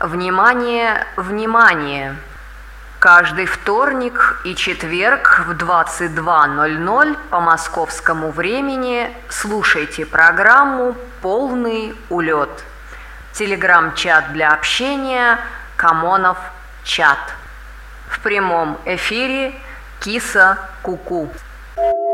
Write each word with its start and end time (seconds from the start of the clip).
Внимание, 0.00 1.06
внимание! 1.16 2.16
Каждый 3.00 3.44
вторник 3.44 4.40
и 4.46 4.54
четверг 4.54 5.44
в 5.46 5.50
22.00 5.50 7.18
по 7.28 7.40
московскому 7.40 8.30
времени 8.30 9.14
слушайте 9.28 10.06
программу 10.06 10.96
«Полный 11.20 11.94
улет». 12.08 12.48
Телеграм-чат 13.34 14.32
для 14.32 14.54
общения 14.54 15.38
«Камонов 15.76 16.38
чат». 16.82 17.18
В 18.08 18.20
прямом 18.20 18.78
эфире 18.86 19.52
«Киса 20.00 20.56
Куку». 20.80 21.28
-ку». 21.76 22.09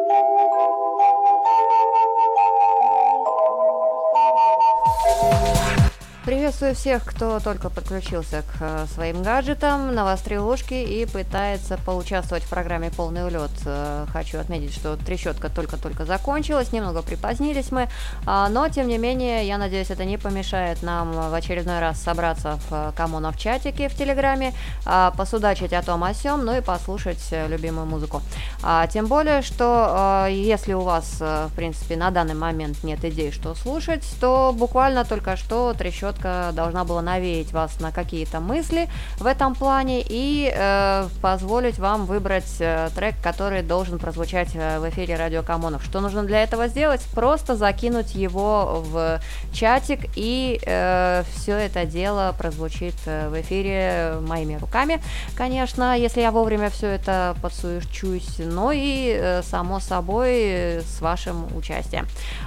Приветствую 6.27 6.74
всех, 6.74 7.04
кто 7.04 7.38
только 7.38 7.70
подключился 7.70 8.43
к 8.43 8.56
э, 8.58 8.86
своим 8.93 9.22
гаджетам, 9.22 9.94
навострил 9.94 10.49
ушки 10.49 10.75
и 10.75 11.07
пытается 11.07 11.79
поучаствовать 11.79 12.43
в 12.43 12.49
программе 12.49 12.90
«Полный 12.90 13.25
улет». 13.25 13.52
Э, 13.64 14.07
хочу 14.12 14.40
отметить, 14.40 14.75
что 14.75 14.96
трещотка 14.96 15.49
только-только 15.49 16.04
закончилась, 16.04 16.72
немного 16.72 17.02
припозднились 17.02 17.71
мы, 17.71 17.89
а, 18.26 18.49
но, 18.49 18.68
тем 18.68 18.89
не 18.89 18.99
менее, 18.99 19.46
я 19.46 19.57
надеюсь, 19.57 19.90
это 19.90 20.04
не 20.04 20.18
помешает 20.18 20.82
нам 20.82 21.12
в 21.12 21.32
очередной 21.32 21.79
раз 21.79 22.02
собраться 22.02 22.58
в 22.68 22.72
э, 22.72 22.93
коммунов 22.96 23.38
чатике 23.38 23.88
в 23.88 23.94
Телеграме, 23.94 24.52
а, 24.85 25.13
посудачить 25.13 25.72
о 25.72 25.82
том 25.82 26.02
о 26.02 26.13
сём, 26.13 26.44
ну 26.44 26.57
и 26.57 26.61
послушать 26.61 27.22
любимую 27.30 27.86
музыку. 27.86 28.21
А, 28.64 28.88
тем 28.88 29.07
более, 29.07 29.43
что 29.43 30.27
если 30.29 30.72
у 30.72 30.80
вас, 30.80 31.21
в 31.21 31.52
принципе, 31.54 31.94
на 31.94 32.11
данный 32.11 32.34
момент 32.34 32.83
нет 32.83 33.05
идей, 33.05 33.30
что 33.30 33.55
слушать, 33.55 34.05
то 34.20 34.52
буквально 34.52 35.05
только 35.05 35.36
что 35.36 35.72
трещотка 35.72 36.16
четко 36.16 36.50
должна 36.52 36.84
была 36.84 37.02
навеять 37.02 37.52
вас 37.52 37.78
на 37.80 37.92
какие-то 37.92 38.41
мысли 38.41 38.88
в 39.19 39.27
этом 39.27 39.55
плане 39.55 40.02
и 40.06 40.52
э, 40.55 41.08
позволить 41.20 41.78
вам 41.78 42.06
выбрать 42.06 42.56
э, 42.58 42.91
трек, 42.94 43.14
который 43.22 43.62
должен 43.62 43.98
прозвучать 43.98 44.50
э, 44.54 44.78
в 44.78 44.88
эфире 44.91 45.16
Радио 45.16 45.42
Камонов. 45.42 45.84
Что 45.84 46.00
нужно 46.00 46.24
для 46.24 46.42
этого 46.42 46.68
сделать? 46.68 47.02
Просто 47.14 47.56
закинуть 47.56 48.14
его 48.14 48.82
в 48.86 49.20
чатик 49.52 50.00
и 50.16 50.60
э, 50.64 51.22
все 51.34 51.52
это 51.52 51.84
дело 51.84 52.34
прозвучит 52.36 52.94
э, 53.06 53.28
в 53.28 53.41
эфире 53.41 54.19
моими 54.20 54.56
руками, 54.56 55.02
конечно, 55.36 55.96
если 55.96 56.20
я 56.20 56.30
вовремя 56.30 56.70
все 56.70 56.88
это 56.88 57.36
подсуечусь, 57.42 58.38
но 58.38 58.72
и 58.72 59.16
э, 59.19 59.42
само 59.42 59.80
собой 59.80 60.82
с 60.82 61.00
вашим 61.00 61.46
участием. 61.56 62.06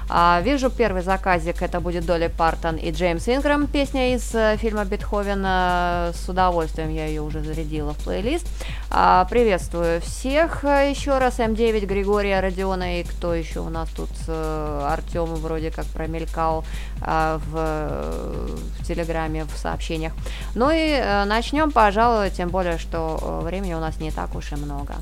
А, 0.09 0.41
вижу 0.43 0.71
первый 0.71 1.03
заказик, 1.03 1.61
это 1.61 1.79
будет 1.79 2.05
Долли 2.05 2.27
Партон 2.35 2.77
и 2.77 2.91
Джеймс 2.91 3.27
Ингрэм, 3.29 3.67
песня 3.67 4.15
из 4.15 4.33
э, 4.33 4.57
фильма 4.57 4.83
Бетховена. 4.83 6.11
С 6.15 6.27
удовольствием 6.27 6.89
я 6.89 7.05
ее 7.05 7.21
уже 7.21 7.41
зарядила 7.41 7.93
в 7.93 7.97
плейлист. 8.03 8.47
А, 8.89 9.25
приветствую 9.25 10.01
всех 10.01 10.65
э, 10.65 10.89
еще 10.89 11.19
раз. 11.19 11.37
М9, 11.37 11.85
Григория, 11.85 12.39
Родиона 12.39 12.99
и 12.99 13.03
кто 13.03 13.35
еще 13.35 13.59
у 13.59 13.69
нас 13.69 13.87
тут? 13.89 14.09
Э, 14.27 14.87
Артем 14.91 15.25
вроде 15.35 15.69
как 15.69 15.85
промелькал 15.85 16.65
а, 17.01 17.37
в, 17.37 18.79
в 18.79 18.87
Телеграме, 18.87 19.45
в 19.45 19.55
сообщениях. 19.57 20.13
Ну 20.55 20.71
и 20.73 20.99
начнем, 21.27 21.71
пожалуй, 21.71 22.31
тем 22.31 22.49
более, 22.49 22.79
что 22.79 23.41
времени 23.43 23.75
у 23.75 23.79
нас 23.79 23.99
не 23.99 24.09
так 24.09 24.33
уж 24.33 24.51
и 24.53 24.55
много. 24.55 24.95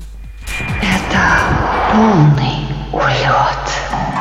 Это 0.82 1.92
полный 1.92 2.66
улет. 2.92 4.17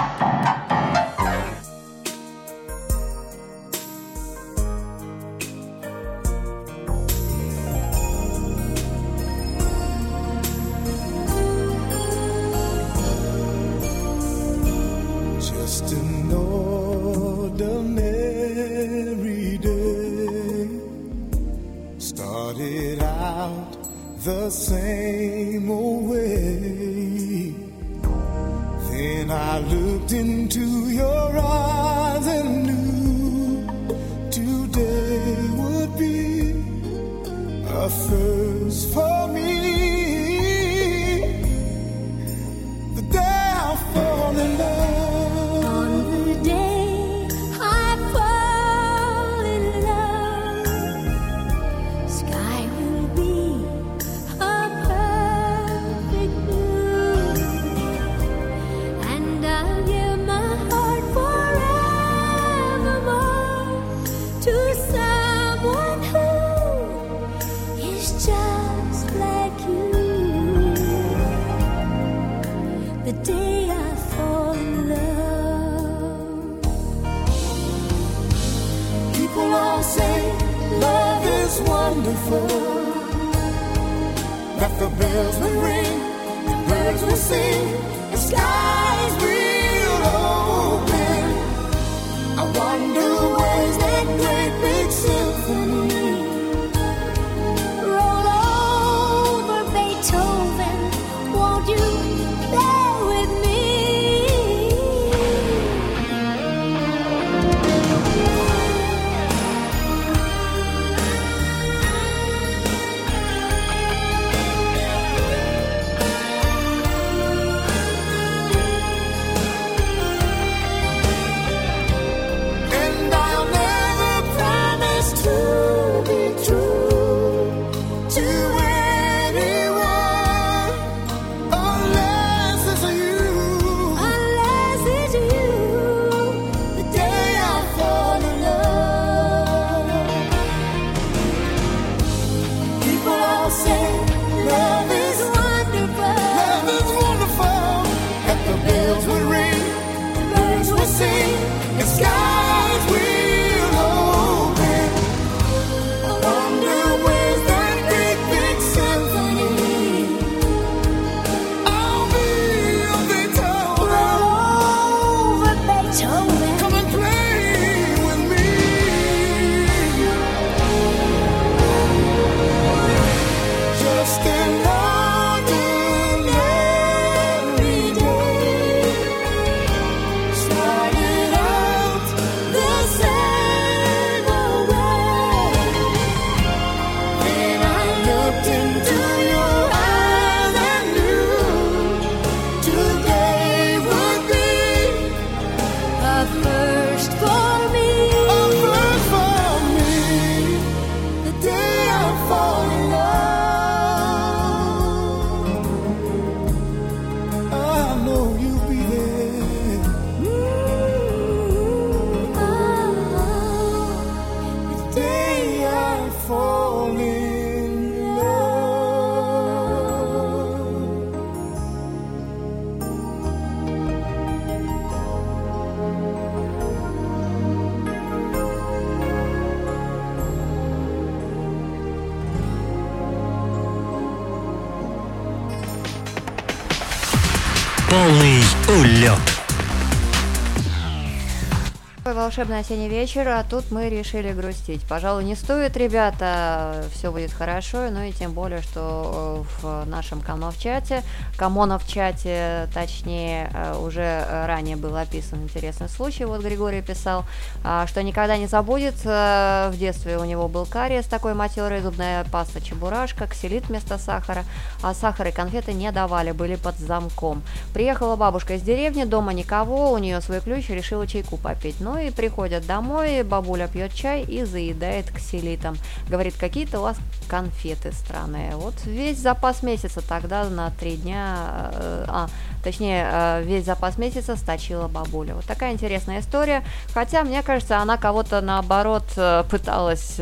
Волшебный 242.27 242.59
осенний 242.59 242.89
вечер, 242.89 243.25
а 243.29 243.45
тут 243.49 243.71
мы 243.71 243.87
решили 243.87 244.33
грустить. 244.33 244.81
Пожалуй, 244.81 245.23
не 245.23 245.33
стоит, 245.33 245.77
ребята, 245.77 246.83
все 246.91 247.09
будет 247.09 247.31
хорошо, 247.31 247.89
ну 247.89 248.03
и 248.03 248.11
тем 248.11 248.33
более, 248.33 248.61
что 248.61 249.45
э, 249.61 249.61
в 249.61 249.85
нашем 249.85 250.19
канал-чате, 250.19 251.03
камонов-чате, 251.37 252.67
точнее, 252.73 253.49
э, 253.53 253.77
уже 253.77 254.27
ранее 254.45 254.75
был 254.75 254.97
описан 254.97 255.41
интересный 255.43 255.87
случай, 255.87 256.25
вот 256.25 256.41
Григорий 256.41 256.81
писал, 256.81 257.23
а, 257.63 257.87
что 257.87 258.03
никогда 258.03 258.35
не 258.35 258.47
забудет, 258.47 258.95
э, 259.05 259.69
в 259.71 259.77
детстве 259.77 260.17
у 260.17 260.25
него 260.25 260.49
был 260.49 260.65
кариес 260.65 261.05
такой 261.05 261.33
матерый, 261.33 261.79
зубная 261.79 262.25
паста 262.25 262.59
чебурашка, 262.59 263.27
ксилит 263.27 263.69
вместо 263.69 263.97
сахара, 263.97 264.43
а 264.83 264.93
сахар 264.93 265.27
и 265.27 265.31
конфеты 265.31 265.71
не 265.71 265.89
давали, 265.93 266.33
были 266.33 266.55
под 266.55 266.77
замком. 266.77 267.41
Приехала 267.73 268.17
бабушка 268.17 268.55
из 268.55 268.63
деревни, 268.63 269.05
дома 269.05 269.31
никого, 269.31 269.93
у 269.93 269.97
нее 269.97 270.19
свой 270.19 270.41
ключ, 270.41 270.67
решила 270.67 271.07
чайку 271.07 271.37
попить. 271.37 271.79
Ну 271.79 271.97
и 271.97 272.11
приходят 272.17 272.65
домой, 272.65 273.23
бабуля 273.23 273.67
пьет 273.67 273.93
чай 273.93 274.23
и 274.23 274.43
заедает 274.43 275.09
ксилитом. 275.11 275.77
Говорит, 276.09 276.35
какие-то 276.37 276.79
у 276.79 276.81
вас 276.83 276.97
конфеты 277.29 277.91
странные. 277.93 278.55
Вот 278.55 278.73
весь 278.85 279.19
запас 279.19 279.63
месяца 279.63 280.01
тогда 280.05 280.49
на 280.49 280.71
три 280.71 280.97
дня, 280.97 281.71
э, 281.73 282.05
а, 282.07 282.27
точнее, 282.63 283.07
э, 283.09 283.43
весь 283.43 283.65
запас 283.65 283.97
месяца 283.97 284.35
сточила 284.35 284.87
бабуля. 284.87 285.35
Вот 285.35 285.45
такая 285.45 285.73
интересная 285.73 286.19
история. 286.21 286.63
Хотя, 286.93 287.23
мне 287.23 287.43
кажется, 287.43 287.77
она 287.77 287.97
кого-то 287.97 288.41
наоборот 288.41 289.05
э, 289.15 289.43
пыталась 289.49 290.19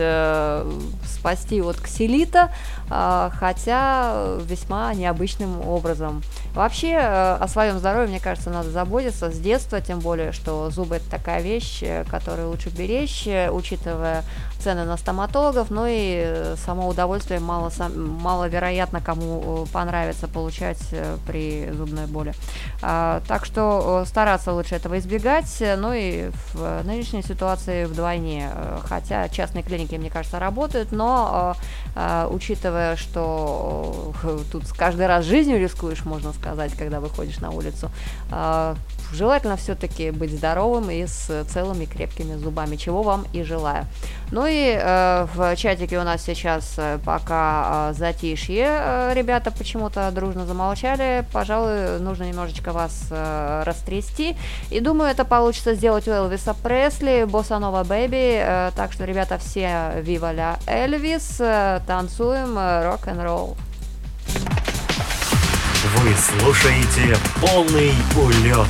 спасти 1.05 1.61
от 1.61 1.79
ксилита, 1.79 2.51
хотя 2.89 4.37
весьма 4.41 4.93
необычным 4.93 5.61
образом. 5.67 6.21
Вообще, 6.53 6.97
о 6.97 7.47
своем 7.47 7.79
здоровье, 7.79 8.09
мне 8.09 8.19
кажется, 8.19 8.49
надо 8.49 8.69
заботиться 8.69 9.31
с 9.31 9.37
детства, 9.37 9.81
тем 9.81 9.99
более, 9.99 10.31
что 10.31 10.69
зубы 10.69 10.97
это 10.97 11.09
такая 11.09 11.41
вещь, 11.41 11.83
которую 12.09 12.49
лучше 12.49 12.69
беречь, 12.69 13.27
учитывая 13.51 14.23
цены 14.65 14.83
на 14.83 14.97
стоматологов, 14.97 15.69
но 15.69 15.85
и 15.87 16.23
э, 16.25 16.55
само 16.57 16.87
удовольствие 16.87 17.39
мало, 17.39 17.71
маловероятно 17.95 18.99
кому 18.99 19.65
э, 19.67 19.71
понравится 19.71 20.27
получать 20.27 20.81
э, 20.91 21.17
при 21.27 21.69
зубной 21.71 22.07
боли. 22.07 22.33
А, 22.81 23.21
так 23.27 23.45
что 23.45 24.03
стараться 24.07 24.53
лучше 24.53 24.73
этого 24.73 24.97
избегать, 24.97 25.63
ну 25.77 25.93
и 25.93 26.31
в 26.53 26.83
нынешней 26.83 27.21
ситуации 27.21 27.85
вдвойне, 27.85 28.49
хотя 28.83 29.29
частные 29.29 29.63
клиники, 29.63 29.93
мне 29.95 30.09
кажется, 30.09 30.39
работают, 30.39 30.91
но 30.91 31.55
учитывая, 32.29 32.74
что 32.97 34.13
тут 34.51 34.63
каждый 34.71 35.07
раз 35.07 35.25
жизнью 35.25 35.59
рискуешь, 35.59 36.05
можно 36.05 36.33
сказать, 36.33 36.73
когда 36.73 36.99
выходишь 36.99 37.39
на 37.39 37.51
улицу, 37.51 37.89
желательно 39.15 39.55
все-таки 39.57 40.11
быть 40.11 40.31
здоровым 40.31 40.89
и 40.91 41.05
с 41.05 41.45
целыми 41.45 41.85
крепкими 41.85 42.35
зубами, 42.35 42.75
чего 42.75 43.01
вам 43.01 43.25
и 43.33 43.43
желаю. 43.43 43.85
Ну 44.31 44.45
и 44.45 44.77
э, 44.77 45.27
в 45.33 45.55
чатике 45.55 45.99
у 45.99 46.03
нас 46.03 46.23
сейчас 46.23 46.75
э, 46.77 46.99
пока 47.05 47.89
э, 47.89 47.93
затишье, 47.93 48.67
э, 48.67 49.13
ребята 49.13 49.51
почему-то 49.51 50.09
дружно 50.11 50.45
замолчали, 50.45 51.25
пожалуй, 51.31 51.99
нужно 51.99 52.23
немножечко 52.23 52.71
вас 52.71 53.07
э, 53.11 53.63
растрясти, 53.65 54.35
и 54.71 54.79
думаю, 54.79 55.11
это 55.11 55.25
получится 55.25 55.73
сделать 55.75 56.07
у 56.07 56.11
Элвиса 56.11 56.53
Пресли, 56.53 57.25
Босса 57.25 57.59
Нова 57.59 57.83
Бэби, 57.83 58.39
э, 58.39 58.71
так 58.75 58.91
что, 58.91 59.05
ребята, 59.05 59.37
все 59.37 60.01
Вива 60.01 60.31
ля 60.31 60.59
Элвис, 60.67 61.37
э, 61.39 61.81
танцуем 61.87 62.57
э, 62.57 62.85
рок-н-ролл. 62.85 63.55
Вы 65.93 66.15
слушаете 66.15 67.15
полный 67.39 67.93
улет. 68.15 68.67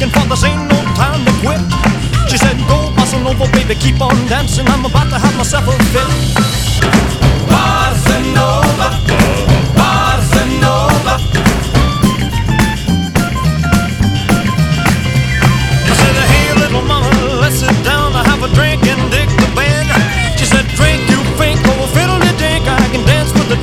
begging 0.00 0.12
for 0.12 0.26
this 0.28 0.44
ain't 0.44 0.62
no 0.68 0.78
time 0.94 1.24
to 1.24 1.32
quit. 1.44 1.60
She 2.30 2.38
said, 2.38 2.56
Go, 2.68 2.90
bossa 2.96 3.22
nova, 3.22 3.50
baby, 3.52 3.74
keep 3.74 4.00
on 4.00 4.16
dancing. 4.28 4.66
I'm 4.68 4.84
about 4.84 5.10
to 5.10 5.18
have 5.18 5.36
myself 5.36 5.68
a 5.68 5.72
fit. 5.92 6.08
Said, 16.00 16.16
Hey, 16.32 16.54
little 16.56 16.82
mama, 16.82 17.10
let's 17.40 17.56
sit 17.56 17.84
down. 17.84 18.12
Have 18.12 18.42
a 18.42 18.48
drink 18.54 18.86
and 18.86 19.10
dig 19.10 19.28
the. 19.54 20.00
She 20.38 20.46
said, 20.46 20.64
Drink, 20.76 21.00
you 21.10 21.18
oh, 21.20 21.86
dink. 22.38 22.64
I 22.66 22.88
can 22.92 23.04
dance 23.04 23.32
with 23.32 23.48
the 23.48 23.56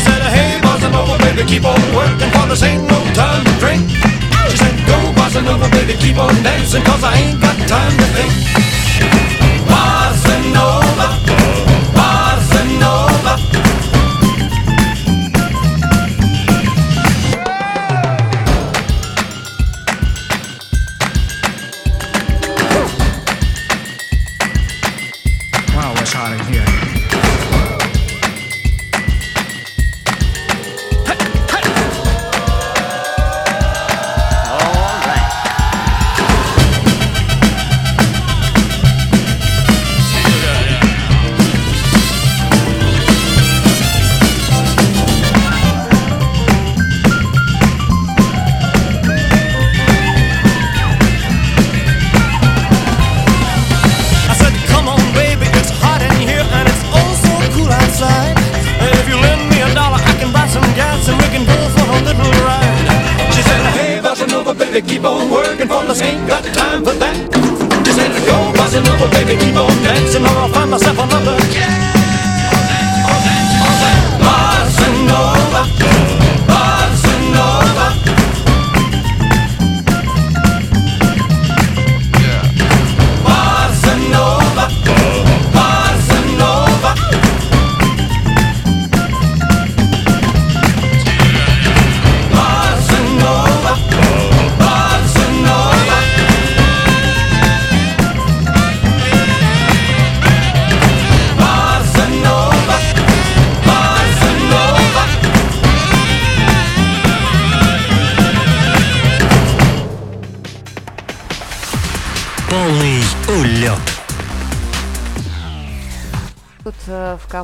said, 0.00 0.22
Hey, 0.30 0.60
baby, 1.18 1.48
keep 1.48 1.64
on 1.64 1.80
working 1.94 2.30
for 2.30 2.46
this 2.46 2.62
ain't 2.62 2.91
baby, 5.86 5.98
keep 5.98 6.16
on 6.16 6.34
dancing, 6.42 6.82
cause 6.84 7.02
I 7.02 7.14
ain't 7.16 7.40
got 7.40 7.56
time 7.68 7.96
to 7.96 8.04
think. 8.14 8.81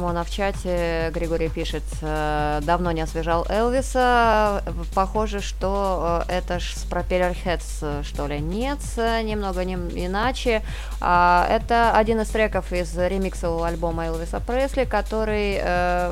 Э, 0.05 0.25
в 0.25 0.31
чате 0.31 1.11
Григорий 1.15 1.49
пишет, 1.49 1.83
э, 2.03 2.61
давно 2.63 2.93
не 2.93 3.01
освежал 3.01 3.47
Элвиса, 3.49 4.63
похоже, 4.95 5.41
что 5.41 6.25
э, 6.29 6.33
это 6.33 6.59
ж 6.59 6.75
с 6.75 6.85
Propeller 6.85 7.37
Heads, 7.45 8.05
что 8.05 8.27
ли. 8.27 8.41
Нет, 8.41 8.79
немного 8.97 9.65
не, 9.65 9.75
иначе. 10.07 10.63
А, 11.01 11.47
это 11.51 11.93
один 11.97 12.21
из 12.21 12.29
треков 12.29 12.73
из 12.73 12.97
ремиксового 12.97 13.67
альбома 13.67 14.07
Элвиса 14.07 14.41
Пресли, 14.41 14.85
который 14.85 15.59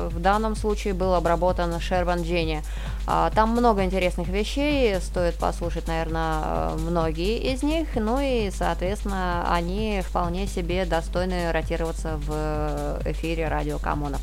в 0.09 0.19
данном 0.19 0.55
случае 0.55 0.93
был 0.93 1.13
обработан 1.13 1.79
Шерван 1.79 2.23
Дженни. 2.23 2.63
А, 3.09 3.29
там 3.29 3.51
много 3.51 3.85
интересных 3.85 4.27
вещей, 4.27 4.99
стоит 4.99 5.35
послушать, 5.35 5.87
наверное, 5.87 6.71
многие 6.71 7.37
из 7.37 7.63
них, 7.63 7.87
ну 7.95 8.19
и, 8.21 8.51
соответственно, 8.51 9.47
они 9.49 10.01
вполне 10.05 10.45
себе 10.45 10.83
достойны 10.83 11.53
ротироваться 11.53 12.17
в 12.17 12.99
эфире 13.05 13.47
радио 13.47 13.79
Камона. 13.79 14.17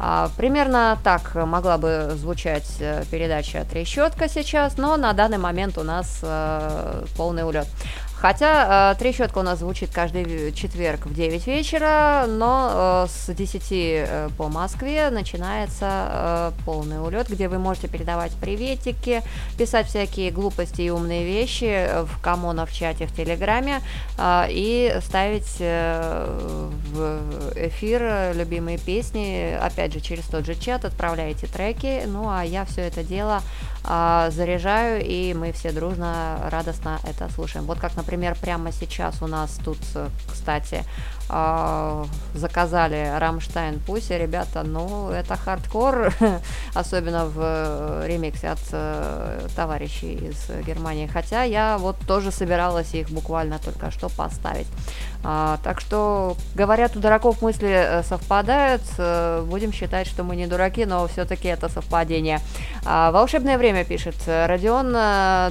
А, 0.00 0.28
примерно 0.36 0.98
так 1.04 1.36
могла 1.36 1.78
бы 1.78 2.10
звучать 2.16 2.68
э, 2.80 3.04
передача 3.10 3.64
«Трещотка» 3.64 4.28
сейчас, 4.28 4.76
но 4.76 4.96
на 4.96 5.12
данный 5.12 5.38
момент 5.38 5.78
у 5.78 5.84
нас 5.84 6.18
э, 6.22 7.04
полный 7.16 7.44
улет. 7.44 7.66
Хотя 8.18 8.92
э, 8.92 8.98
трещотка 8.98 9.38
у 9.38 9.42
нас 9.42 9.58
звучит 9.58 9.90
каждый 9.92 10.52
четверг 10.52 11.04
в 11.04 11.14
9 11.14 11.46
вечера, 11.46 12.24
но 12.26 13.04
э, 13.04 13.08
с 13.10 13.32
10 13.32 13.62
э, 13.70 14.28
по 14.38 14.48
Москве 14.48 15.10
начинается 15.10 15.86
э, 15.90 16.52
полный 16.64 17.04
улет, 17.04 17.28
где 17.28 17.48
вы 17.48 17.58
можете 17.58 17.88
передавать 17.88 18.32
приветики, 18.32 19.22
писать 19.58 19.88
всякие 19.88 20.30
глупости 20.30 20.80
и 20.80 20.90
умные 20.90 21.26
вещи 21.26 21.88
в 22.04 22.20
Камона 22.22 22.64
в 22.64 22.72
чате 22.72 23.06
в 23.06 23.14
Телеграме 23.14 23.82
э, 24.16 24.46
и 24.48 24.96
ставить 25.02 25.56
э, 25.60 26.70
в 26.92 27.20
эфир 27.54 28.32
любимые 28.34 28.78
песни, 28.78 29.54
опять 29.60 29.92
же, 29.92 30.00
через 30.00 30.24
тот 30.24 30.46
же 30.46 30.54
чат 30.54 30.86
отправляете 30.86 31.48
треки, 31.48 32.04
ну 32.06 32.30
а 32.30 32.42
я 32.42 32.64
все 32.64 32.80
это 32.80 33.02
дело 33.02 33.42
заряжаю, 33.86 35.04
и 35.04 35.32
мы 35.34 35.52
все 35.52 35.72
дружно, 35.72 36.38
радостно 36.50 36.98
это 37.04 37.28
слушаем. 37.28 37.66
Вот 37.66 37.78
как, 37.78 37.96
например, 37.96 38.36
прямо 38.40 38.72
сейчас 38.72 39.22
у 39.22 39.26
нас 39.26 39.58
тут, 39.64 39.78
кстати, 40.28 40.74
э, 40.74 41.15
заказали 41.28 43.12
Rammstein 43.18 43.80
Pussy, 43.80 44.12
ребята, 44.12 44.62
ну, 44.62 45.10
это 45.10 45.36
хардкор, 45.36 46.12
особенно 46.74 47.26
в 47.26 48.06
ремиксе 48.06 48.50
от 48.50 48.60
э, 48.72 49.48
товарищей 49.56 50.14
из 50.14 50.50
Германии, 50.64 51.06
хотя 51.06 51.42
я 51.42 51.78
вот 51.78 51.96
тоже 52.06 52.30
собиралась 52.30 52.94
их 52.94 53.10
буквально 53.10 53.58
только 53.58 53.90
что 53.90 54.08
поставить. 54.08 54.68
А, 55.28 55.58
так 55.64 55.80
что, 55.80 56.36
говорят, 56.54 56.94
у 56.96 57.00
дураков 57.00 57.42
мысли 57.42 57.68
э, 57.68 58.02
совпадают, 58.04 58.82
э, 58.98 59.44
будем 59.44 59.72
считать, 59.72 60.06
что 60.06 60.22
мы 60.22 60.36
не 60.36 60.46
дураки, 60.46 60.84
но 60.84 61.08
все-таки 61.08 61.48
это 61.48 61.68
совпадение. 61.68 62.40
А, 62.84 63.10
волшебное 63.10 63.58
время 63.58 63.84
пишет 63.84 64.14
Родион, 64.26 64.92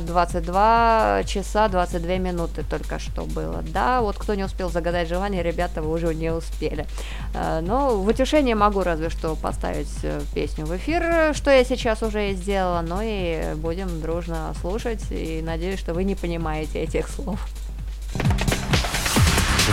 22 0.06 1.24
часа 1.26 1.68
22 1.68 2.18
минуты 2.18 2.64
только 2.64 3.00
что 3.00 3.24
было. 3.24 3.62
Да, 3.74 4.02
вот 4.02 4.18
кто 4.18 4.36
не 4.36 4.46
успел 4.46 4.70
загадать 4.70 5.10
желание, 5.10 5.44
ребята, 5.44 5.65
вы 5.82 5.92
уже 5.92 6.14
не 6.14 6.32
успели. 6.32 6.86
А, 7.34 7.62
но 7.62 7.96
в 7.96 8.08
утешение 8.08 8.56
могу 8.56 8.84
разве 8.84 9.10
что 9.10 9.36
поставить 9.36 9.92
э, 10.04 10.22
песню 10.34 10.66
в 10.66 10.76
эфир, 10.76 11.34
что 11.34 11.52
я 11.52 11.64
сейчас 11.64 12.02
уже 12.04 12.32
и 12.32 12.36
сделала, 12.36 12.82
но 12.82 13.00
и 13.02 13.54
будем 13.56 14.02
дружно 14.02 14.54
слушать, 14.62 15.04
и 15.10 15.42
надеюсь, 15.44 15.80
что 15.80 15.94
вы 15.94 16.04
не 16.04 16.16
понимаете 16.16 16.80
этих 16.80 17.08
слов. 17.08 17.40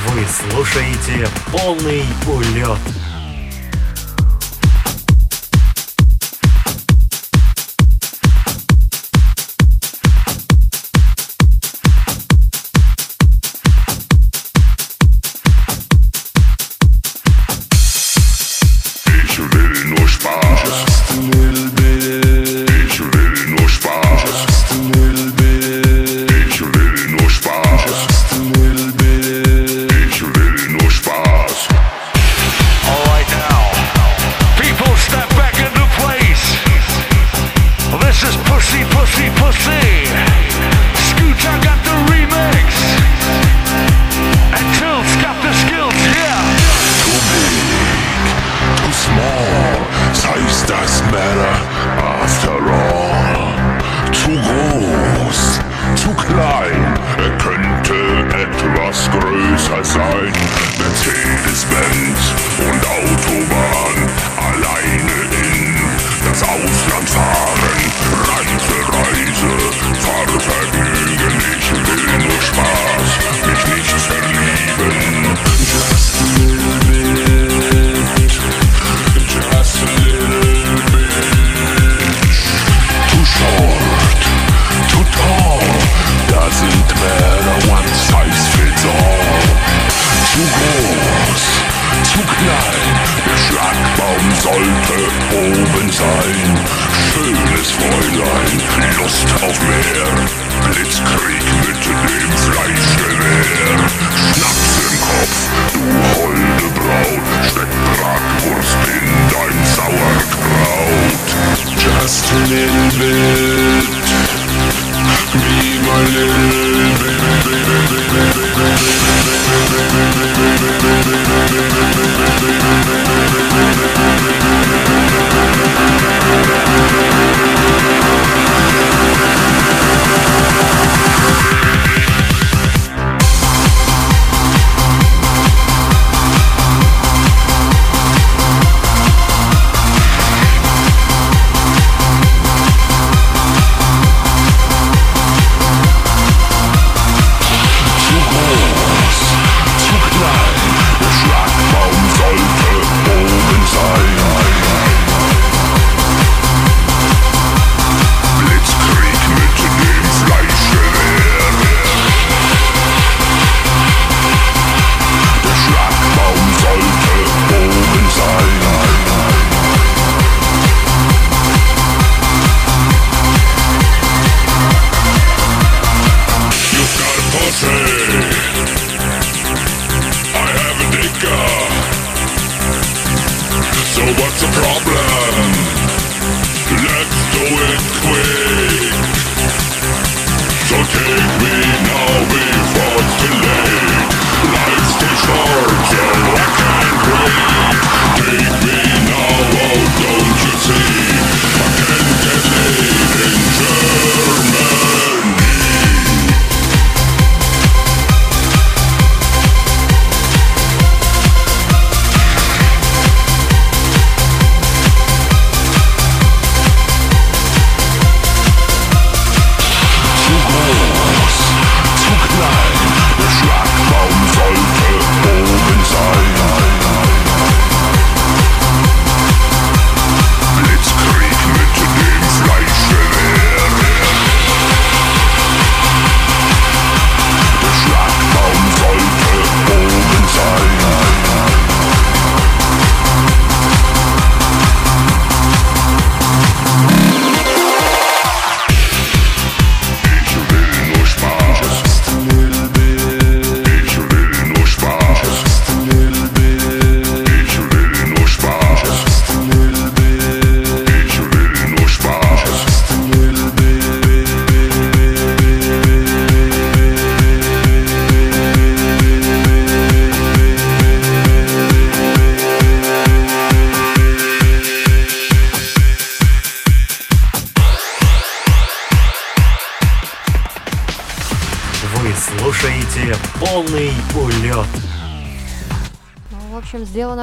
Вы 0.08 0.24
слушаете 0.26 1.28
полный 1.50 2.04
улет. 2.26 2.78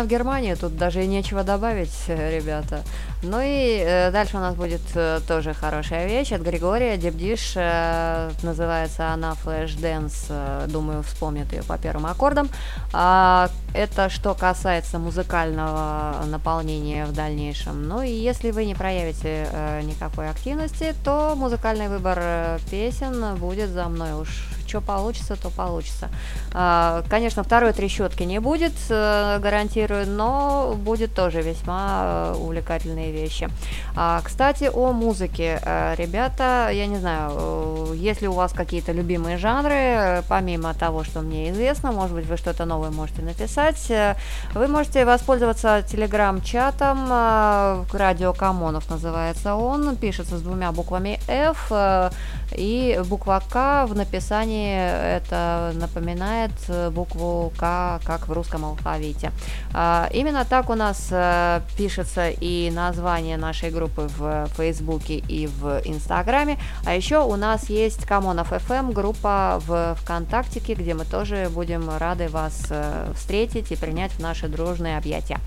В 0.03 0.07
Германии, 0.07 0.53
тут 0.55 0.77
даже 0.77 1.03
и 1.03 1.07
нечего 1.07 1.43
добавить, 1.43 2.07
ребята. 2.07 2.83
Ну 3.21 3.41
и 3.41 3.83
э, 3.85 4.12
дальше 4.12 4.38
у 4.38 4.39
нас 4.39 4.55
будет 4.55 4.81
э, 4.95 5.19
тоже 5.27 5.53
хорошая 5.53 6.07
вещь 6.07 6.31
от 6.31 6.41
Григория 6.41 6.95
Дебдиш, 6.95 7.53
э, 7.55 8.31
называется 8.43 9.09
она 9.09 9.35
Flash 9.43 9.77
Dance, 9.77 10.27
э, 10.29 10.67
думаю, 10.67 11.03
вспомнит 11.03 11.51
ее 11.51 11.63
по 11.63 11.77
первым 11.77 12.05
аккордам. 12.05 12.49
А, 12.93 13.49
это 13.73 14.09
что 14.09 14.33
касается 14.35 14.99
музыкального 14.99 16.23
наполнения 16.27 17.05
в 17.05 17.13
дальнейшем. 17.13 17.89
Ну 17.89 18.01
и 18.01 18.09
если 18.09 18.51
вы 18.51 18.65
не 18.65 18.73
проявите 18.73 19.49
э, 19.51 19.81
никакой 19.81 20.29
активности, 20.29 20.95
то 21.03 21.35
музыкальный 21.35 21.89
выбор 21.89 22.17
э, 22.21 22.59
песен 22.71 23.35
будет 23.35 23.69
за 23.69 23.89
мной 23.89 24.13
уж 24.13 24.47
что 24.69 24.82
получится, 24.82 25.36
то 25.36 25.49
получится. 25.49 26.10
А, 26.53 27.03
конечно, 27.10 27.43
второй 27.43 27.73
трещотки 27.73 28.23
не 28.23 28.39
будет, 28.39 28.73
э, 28.89 29.39
гарантирую, 29.39 30.08
но 30.08 30.75
будет 30.77 31.13
тоже 31.15 31.41
весьма 31.41 32.34
э, 32.34 32.36
увлекательные 32.38 33.12
вещи. 33.12 33.49
А, 33.95 34.21
кстати, 34.23 34.69
о 34.71 34.91
музыке. 34.91 35.60
Э, 35.63 35.95
ребята, 35.97 36.69
я 36.71 36.86
не 36.86 36.97
знаю, 36.97 37.93
если 37.95 38.27
у 38.27 38.34
вас 38.34 38.53
какие-то 38.53 38.91
любимые 38.91 39.38
жанры, 39.38 40.23
помимо 40.29 40.73
того, 40.73 41.03
что 41.03 41.21
мне 41.21 41.49
известно, 41.49 41.91
может 41.91 42.15
быть, 42.15 42.27
вы 42.27 42.38
что-то 42.38 42.65
новое 42.65 42.91
можете 42.91 43.21
написать, 43.21 43.91
вы 44.53 44.67
можете 44.67 45.05
воспользоваться 45.05 45.82
телеграм-чатом 45.82 47.08
«Радио 47.91 48.34
Камонов» 48.34 48.89
называется 48.89 49.55
он, 49.55 49.95
пишется 49.95 50.38
с 50.38 50.41
двумя 50.41 50.71
буквами 50.71 51.19
F, 51.27 51.71
и 52.55 52.99
буква 53.05 53.41
К 53.49 53.85
в 53.85 53.95
написании 53.95 54.75
это 55.17 55.71
напоминает 55.75 56.51
букву 56.91 57.51
К, 57.57 57.99
как 58.03 58.27
в 58.27 58.33
русском 58.33 58.65
алфавите. 58.65 59.31
А, 59.73 60.09
именно 60.12 60.45
так 60.45 60.69
у 60.69 60.75
нас 60.75 61.07
э, 61.12 61.62
пишется 61.77 62.29
и 62.29 62.71
название 62.71 63.38
нашей 63.38 63.69
группы 63.69 64.09
в 64.17 64.47
Фейсбуке 64.57 65.17
и 65.17 65.47
в 65.47 65.81
Инстаграме. 65.85 66.57
А 66.85 66.95
еще 66.95 67.19
у 67.19 67.35
нас 67.35 67.69
есть 67.69 68.05
Камонов 68.05 68.51
FM 68.51 68.93
группа 68.93 69.62
в 69.65 69.95
ВКонтактике, 70.01 70.73
где 70.73 70.93
мы 70.93 71.05
тоже 71.05 71.49
будем 71.51 71.89
рады 71.97 72.29
вас 72.29 72.65
э, 72.69 73.12
встретить 73.15 73.71
и 73.71 73.75
принять 73.75 74.12
в 74.12 74.19
наши 74.19 74.47
дружные 74.47 74.97
объятия. 74.97 75.39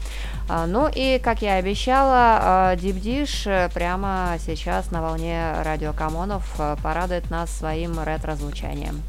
А, 0.48 0.66
ну 0.66 0.88
и, 0.92 1.18
как 1.22 1.42
я 1.42 1.54
обещала, 1.54 2.74
Дипдиш 2.76 3.46
э, 3.46 3.68
прямо 3.74 4.36
сейчас 4.38 4.90
на 4.90 5.02
волне 5.02 5.54
радио 5.62 5.92
Камонов 5.92 6.60
порадует 6.92 7.30
нас 7.30 7.50
своим 7.50 7.98
ретро-звучанием. 8.04 9.02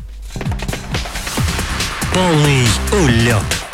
Полный 2.14 2.66
улет. 2.94 3.73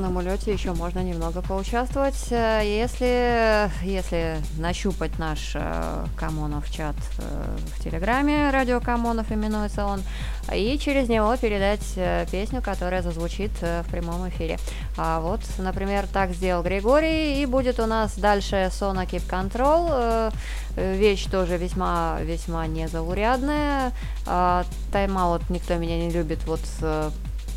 Полном 0.00 0.16
улете 0.16 0.50
еще 0.50 0.72
можно 0.72 1.00
немного 1.00 1.42
поучаствовать, 1.42 2.28
э, 2.30 2.62
если, 2.64 3.70
если 3.84 4.38
нащупать 4.56 5.18
наш 5.18 5.52
э, 5.54 6.06
Камонов 6.16 6.70
чат 6.70 6.96
э, 7.18 7.56
в 7.74 7.84
Телеграме, 7.84 8.48
Радио 8.50 8.80
Камонов 8.80 9.30
именуется 9.30 9.84
он, 9.84 10.00
и 10.54 10.78
через 10.78 11.10
него 11.10 11.36
передать 11.36 11.84
песню, 12.32 12.62
которая 12.62 13.02
зазвучит 13.02 13.50
в 13.60 13.84
прямом 13.90 14.26
эфире. 14.30 14.58
А 14.96 15.20
вот, 15.20 15.40
например, 15.58 16.06
так 16.10 16.30
сделал 16.30 16.62
Григорий, 16.62 17.42
и 17.42 17.46
будет 17.46 17.78
у 17.78 17.84
нас 17.84 18.14
дальше 18.16 18.70
Sona 18.72 19.06
Keep 19.06 19.28
Control, 19.28 20.32
вещь 20.76 21.26
тоже 21.30 21.58
весьма, 21.58 22.18
весьма 22.22 22.66
незаурядная. 22.66 23.92
Тайм-аут 24.24 25.50
никто 25.50 25.76
меня 25.76 25.98
не 25.98 26.10
любит, 26.10 26.38
вот 26.46 26.60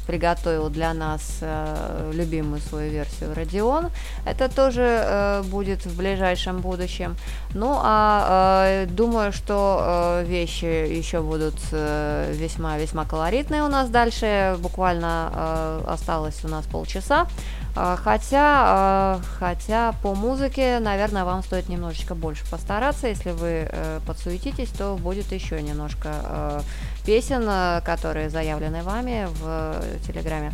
приготовил 0.07 0.69
для 0.69 0.93
нас 0.93 1.39
э, 1.41 2.11
любимую 2.13 2.61
свою 2.61 2.91
версию 2.91 3.31
Radeon. 3.33 3.91
Это 4.25 4.49
тоже 4.49 4.81
э, 4.81 5.43
будет 5.43 5.85
в 5.85 5.97
ближайшем 5.97 6.59
будущем. 6.59 7.15
Ну, 7.53 7.77
а 7.81 8.83
э, 8.83 8.85
думаю, 8.87 9.31
что 9.31 10.21
э, 10.21 10.25
вещи 10.25 10.65
еще 10.65 11.21
будут 11.21 11.55
весьма-весьма 11.71 13.03
э, 13.03 13.07
колоритные 13.07 13.63
у 13.63 13.67
нас 13.67 13.89
дальше. 13.89 14.55
Буквально 14.59 15.31
э, 15.33 15.83
осталось 15.87 16.43
у 16.43 16.47
нас 16.47 16.65
полчаса. 16.65 17.27
Э, 17.75 17.97
хотя, 18.01 19.19
э, 19.19 19.23
хотя 19.39 19.93
по 20.03 20.13
музыке, 20.13 20.79
наверное, 20.79 21.25
вам 21.25 21.43
стоит 21.43 21.69
немножечко 21.69 22.15
больше 22.15 22.49
постараться. 22.49 23.07
Если 23.07 23.31
вы 23.31 23.67
э, 23.69 23.99
подсуетитесь, 24.05 24.69
то 24.69 24.95
будет 24.95 25.31
еще 25.31 25.61
немножко 25.61 26.09
э, 26.13 26.61
песен, 27.05 27.43
э, 27.47 27.81
которые 27.85 28.29
заявлены 28.29 28.83
вами 28.83 29.27
в 29.29 29.41
э, 29.45 29.97
Телеграме. 30.07 30.53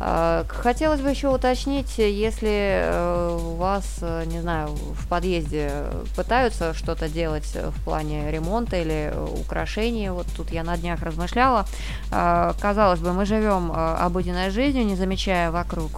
Э, 0.00 0.44
хотелось 0.48 1.00
бы 1.00 1.10
еще 1.10 1.28
уточнить, 1.28 1.98
если 1.98 2.90
у 3.36 3.56
вас, 3.56 4.02
не 4.26 4.40
знаю, 4.40 4.68
в 4.68 5.06
подъезде 5.08 5.70
пытаются 6.16 6.72
что-то 6.74 7.08
делать 7.08 7.54
в 7.54 7.84
плане 7.84 8.30
ремонта 8.30 8.76
или 8.76 9.12
украшений, 9.38 10.08
вот 10.10 10.26
тут 10.36 10.50
я 10.50 10.64
на 10.64 10.76
днях 10.76 11.02
размышляла, 11.02 11.66
казалось 12.10 13.00
бы, 13.00 13.12
мы 13.12 13.26
живем 13.26 13.72
обыденной 13.72 14.50
жизнью, 14.50 14.86
не 14.86 14.96
замечая 14.96 15.50
вокруг, 15.50 15.90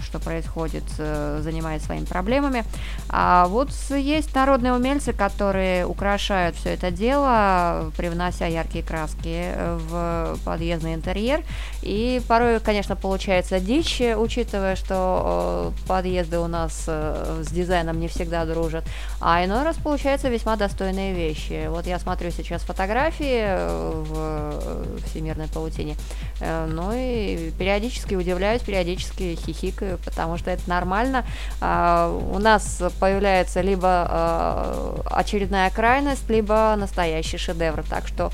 что 0.00 0.18
происходит, 0.22 0.84
занимаясь 0.94 1.82
своими 1.82 2.04
проблемами, 2.04 2.64
а 3.08 3.46
вот 3.48 3.70
есть 3.90 4.34
народные 4.34 4.72
умельцы, 4.74 5.12
которые 5.12 5.86
украшают 5.86 6.56
все 6.56 6.70
это 6.70 6.90
дело, 6.90 7.90
привнося 7.96 8.46
яркие 8.46 8.84
краски 8.84 9.52
в 9.56 10.38
подъездный 10.44 10.94
интерьер. 10.94 11.42
И 11.82 12.20
порой, 12.28 12.60
конечно, 12.60 12.94
получается 12.94 13.58
дичь, 13.58 14.02
учитывая, 14.16 14.76
что 14.76 15.72
э, 15.74 15.88
подъезды 15.88 16.38
у 16.38 16.46
нас 16.46 16.84
э, 16.86 17.42
с 17.42 17.50
дизайном 17.50 17.98
не 18.00 18.08
всегда 18.08 18.44
дружат. 18.44 18.84
А 19.20 19.44
иной 19.44 19.62
раз 19.62 19.76
получаются 19.76 20.28
весьма 20.28 20.56
достойные 20.56 21.14
вещи. 21.14 21.68
Вот 21.68 21.86
я 21.86 21.98
смотрю 21.98 22.30
сейчас 22.30 22.62
фотографии 22.62 23.44
э, 23.44 23.92
в 23.94 25.06
всемирной 25.06 25.48
паутине, 25.48 25.96
ну 26.40 26.92
и 26.94 27.50
периодически 27.58 28.14
удивляюсь, 28.14 28.62
периодически 28.62 29.36
хихикаю, 29.44 29.98
потому 30.04 30.38
что 30.38 30.50
это 30.50 30.68
нормально. 30.68 31.24
А, 31.60 32.10
у 32.32 32.38
нас 32.38 32.82
появляется 32.98 33.60
либо 33.60 35.02
очередная 35.06 35.70
крайность, 35.70 36.28
либо 36.28 36.74
настоящий 36.78 37.36
шедевр. 37.36 37.84
Так 37.88 38.06
что 38.08 38.32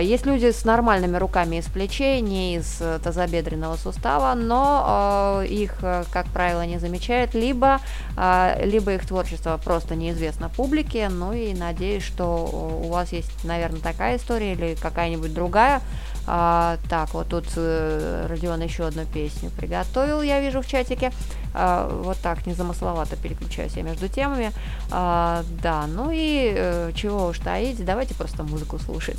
есть 0.00 0.26
люди 0.26 0.50
с 0.50 0.64
нормальными 0.64 1.16
руками 1.16 1.56
из 1.56 1.66
плечей, 1.66 2.20
не 2.20 2.56
из 2.56 2.80
тазобедренного 3.02 3.76
сустава, 3.76 4.34
но 4.34 5.42
э, 5.42 5.46
их, 5.46 5.74
э, 5.82 6.04
как 6.10 6.26
правило, 6.26 6.64
не 6.64 6.78
замечают, 6.78 7.34
либо, 7.34 7.80
э, 8.16 8.64
либо 8.64 8.94
их 8.94 9.06
творчество 9.06 9.58
просто 9.62 9.94
неизвестно 9.94 10.48
публике, 10.48 11.08
ну 11.08 11.32
и 11.32 11.54
надеюсь, 11.54 12.02
что 12.02 12.80
у 12.82 12.88
вас 12.88 13.12
есть, 13.12 13.44
наверное, 13.44 13.80
такая 13.80 14.16
история 14.16 14.52
или 14.52 14.74
какая-нибудь 14.74 15.34
другая. 15.34 15.80
Так, 16.26 17.14
вот 17.14 17.28
тут 17.28 17.46
Родион 17.56 18.60
еще 18.60 18.86
одну 18.86 19.06
песню 19.06 19.50
приготовил, 19.50 20.20
я 20.20 20.40
вижу 20.40 20.60
в 20.60 20.66
чатике. 20.66 21.10
Вот 21.54 22.18
так, 22.18 22.46
незамысловато 22.46 23.16
переключаюсь 23.16 23.72
я 23.76 23.82
между 23.82 24.08
темами. 24.08 24.52
Да, 24.90 25.86
ну 25.88 26.10
и 26.12 26.92
чего 26.94 27.28
уж 27.28 27.38
таить, 27.38 27.82
давайте 27.82 28.14
просто 28.14 28.42
музыку 28.42 28.78
слушать. 28.78 29.18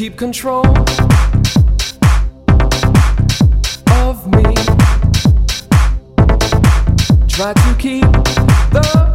Keep 0.00 0.16
control 0.16 0.66
of 4.00 4.26
me. 4.28 4.54
Try 7.28 7.52
to 7.52 7.76
keep 7.78 8.10
the 8.72 9.09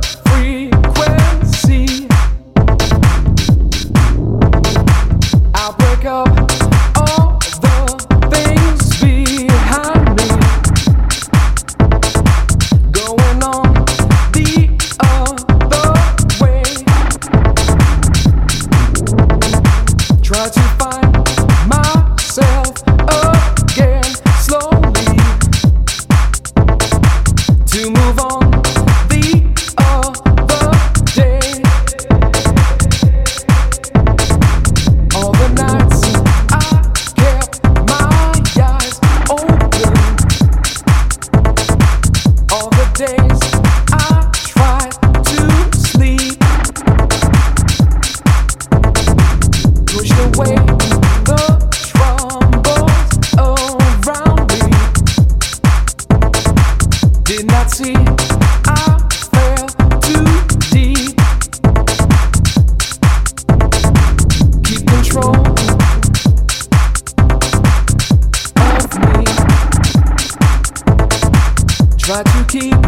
that 72.08 72.26
you 72.36 72.46
keep 72.46 72.82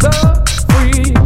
the 0.00 0.14
free. 0.68 1.23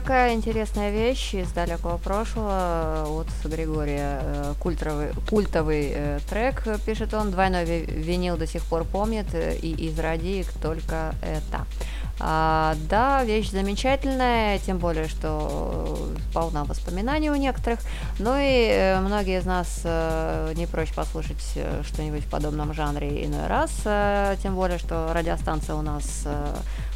Такая 0.00 0.34
интересная 0.34 0.92
вещь 0.92 1.34
из 1.34 1.50
далекого 1.50 1.96
прошлого 1.98 3.20
от 3.20 3.26
Григория. 3.50 4.20
Э, 4.22 4.54
Культовый, 4.60 5.08
культовый 5.28 5.90
э, 5.92 6.20
трек, 6.30 6.62
пишет 6.86 7.14
он, 7.14 7.32
двойной 7.32 7.64
ви- 7.64 7.84
винил 7.84 8.36
до 8.36 8.46
сих 8.46 8.62
пор 8.62 8.84
помнит, 8.84 9.26
э, 9.34 9.56
и 9.56 9.72
из 9.88 9.98
радиек 9.98 10.46
только 10.62 11.16
это. 11.20 11.66
А, 12.20 12.76
да, 12.88 13.24
вещь 13.24 13.50
замечательная, 13.50 14.58
тем 14.60 14.78
более, 14.78 15.08
что 15.08 15.98
полна 16.32 16.62
воспоминаний 16.62 17.30
у 17.30 17.36
некоторых. 17.36 17.80
Ну 18.20 18.34
и 18.38 18.96
многие 19.00 19.38
из 19.38 19.46
нас 19.46 19.84
не 20.56 20.66
прочь 20.66 20.92
послушать 20.92 21.58
что-нибудь 21.84 22.24
в 22.24 22.30
подобном 22.30 22.74
жанре 22.74 23.24
иной 23.24 23.46
раз, 23.46 23.70
тем 24.42 24.56
более, 24.56 24.78
что 24.78 25.12
радиостанция 25.14 25.76
у 25.76 25.82
нас 25.82 26.26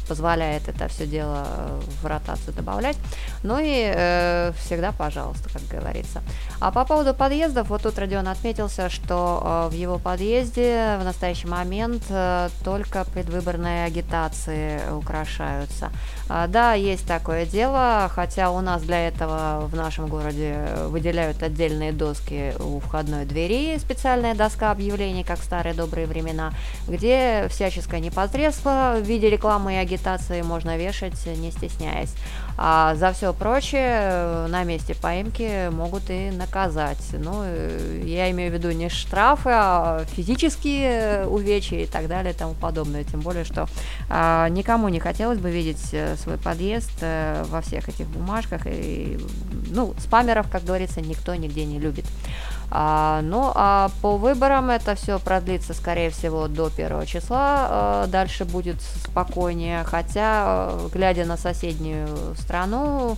позволяет 0.07 0.67
это 0.67 0.87
все 0.87 1.05
дело 1.05 1.45
э, 1.45 1.79
в 2.01 2.05
ротацию 2.05 2.53
добавлять. 2.53 2.97
Ну 3.43 3.59
и 3.59 3.91
э, 3.93 4.51
всегда 4.57 4.91
пожалуйста, 4.91 5.49
как 5.49 5.61
говорится. 5.67 6.21
А 6.59 6.71
по 6.71 6.85
поводу 6.85 7.13
подъездов, 7.13 7.69
вот 7.69 7.83
тут 7.83 7.97
Родион 7.97 8.27
отметился, 8.27 8.89
что 8.89 9.67
э, 9.67 9.69
в 9.69 9.73
его 9.73 9.99
подъезде 9.99 10.97
в 10.99 11.03
настоящий 11.03 11.47
момент 11.47 12.03
э, 12.09 12.49
только 12.63 13.05
предвыборные 13.05 13.85
агитации 13.85 14.79
украшаются. 14.91 15.91
А, 16.29 16.47
да, 16.47 16.73
есть 16.73 17.05
такое 17.05 17.45
дело, 17.45 18.09
хотя 18.13 18.51
у 18.51 18.61
нас 18.61 18.81
для 18.81 19.07
этого 19.07 19.67
в 19.67 19.75
нашем 19.75 20.07
городе 20.07 20.57
выделяют 20.87 21.43
отдельные 21.43 21.91
доски 21.91 22.53
у 22.59 22.79
входной 22.79 23.25
двери, 23.25 23.77
специальная 23.77 24.33
доска 24.33 24.71
объявлений, 24.71 25.23
как 25.23 25.39
в 25.39 25.43
старые 25.43 25.73
добрые 25.73 26.07
времена, 26.07 26.53
где 26.87 27.47
всяческое 27.49 27.99
непосредство 27.99 28.95
в 28.97 29.03
виде 29.03 29.29
рекламы 29.29 29.73
и 29.73 29.77
агитации 29.77 30.41
можно 30.41 30.77
вешать, 30.77 31.25
не 31.25 31.51
стесняясь. 31.51 32.15
А 32.55 32.95
за 32.95 33.13
все 33.13 33.33
прочее 33.33 33.97
э, 34.01 34.47
на 34.47 34.63
месте 34.63 34.95
поимки 34.95 35.69
могут 35.69 36.09
и 36.09 36.29
наказать. 36.29 37.03
Ну, 37.13 37.41
э, 37.43 38.03
я 38.05 38.29
имею 38.31 38.51
в 38.51 38.53
виду 38.53 38.71
не 38.71 38.89
штрафы, 38.89 39.49
а 39.51 40.05
физические 40.11 41.25
увечья 41.27 41.79
и 41.79 41.87
так 41.87 42.07
далее 42.07 42.33
и 42.33 42.37
тому 42.37 42.53
подобное. 42.53 43.03
Тем 43.03 43.21
более, 43.21 43.43
что 43.43 43.67
а, 44.09 44.47
никому 44.49 44.89
не 44.89 44.99
хотелось 44.99 45.39
бы 45.39 45.49
видеть 45.49 45.93
э, 45.93 46.15
свой 46.17 46.37
подъезд 46.37 46.91
э, 47.01 47.43
во 47.47 47.61
всех 47.61 47.89
этих 47.89 48.07
бумажках. 48.07 48.61
И, 48.65 49.17
ну, 49.71 49.95
спамеров, 49.97 50.49
как 50.49 50.63
говорится, 50.63 51.01
никто 51.01 51.33
нигде 51.33 51.65
не 51.65 51.79
любит. 51.79 52.05
А, 52.75 53.21
ну, 53.21 53.51
а 53.53 53.91
по 54.01 54.17
выборам 54.17 54.71
это 54.71 54.95
все 54.95 55.19
продлится, 55.19 55.75
скорее 55.75 56.09
всего, 56.09 56.47
до 56.47 56.71
первого 56.71 57.05
числа. 57.05 57.67
А, 57.69 58.07
дальше 58.07 58.45
будет 58.45 58.81
спокойнее. 58.81 59.83
Хотя, 59.83 60.71
э, 60.71 60.89
глядя 60.91 61.25
на 61.25 61.37
соседнюю 61.37 62.07
страну, 62.35 63.15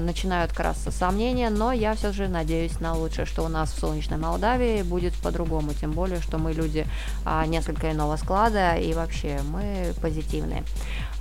начинают 0.00 0.52
красться 0.52 0.90
сомнения, 0.90 1.50
но 1.50 1.72
я 1.72 1.94
все 1.94 2.12
же 2.12 2.28
надеюсь 2.28 2.80
на 2.80 2.94
лучшее, 2.94 3.26
что 3.26 3.44
у 3.44 3.48
нас 3.48 3.72
в 3.72 3.78
солнечной 3.78 4.18
Молдавии 4.18 4.82
будет 4.82 5.14
по-другому. 5.14 5.72
Тем 5.74 5.92
более, 5.92 6.20
что 6.20 6.38
мы 6.38 6.52
люди 6.52 6.86
а, 7.24 7.46
несколько 7.46 7.90
иного 7.90 8.16
склада 8.16 8.74
и 8.76 8.92
вообще 8.94 9.40
мы 9.50 9.94
позитивные. 10.00 10.64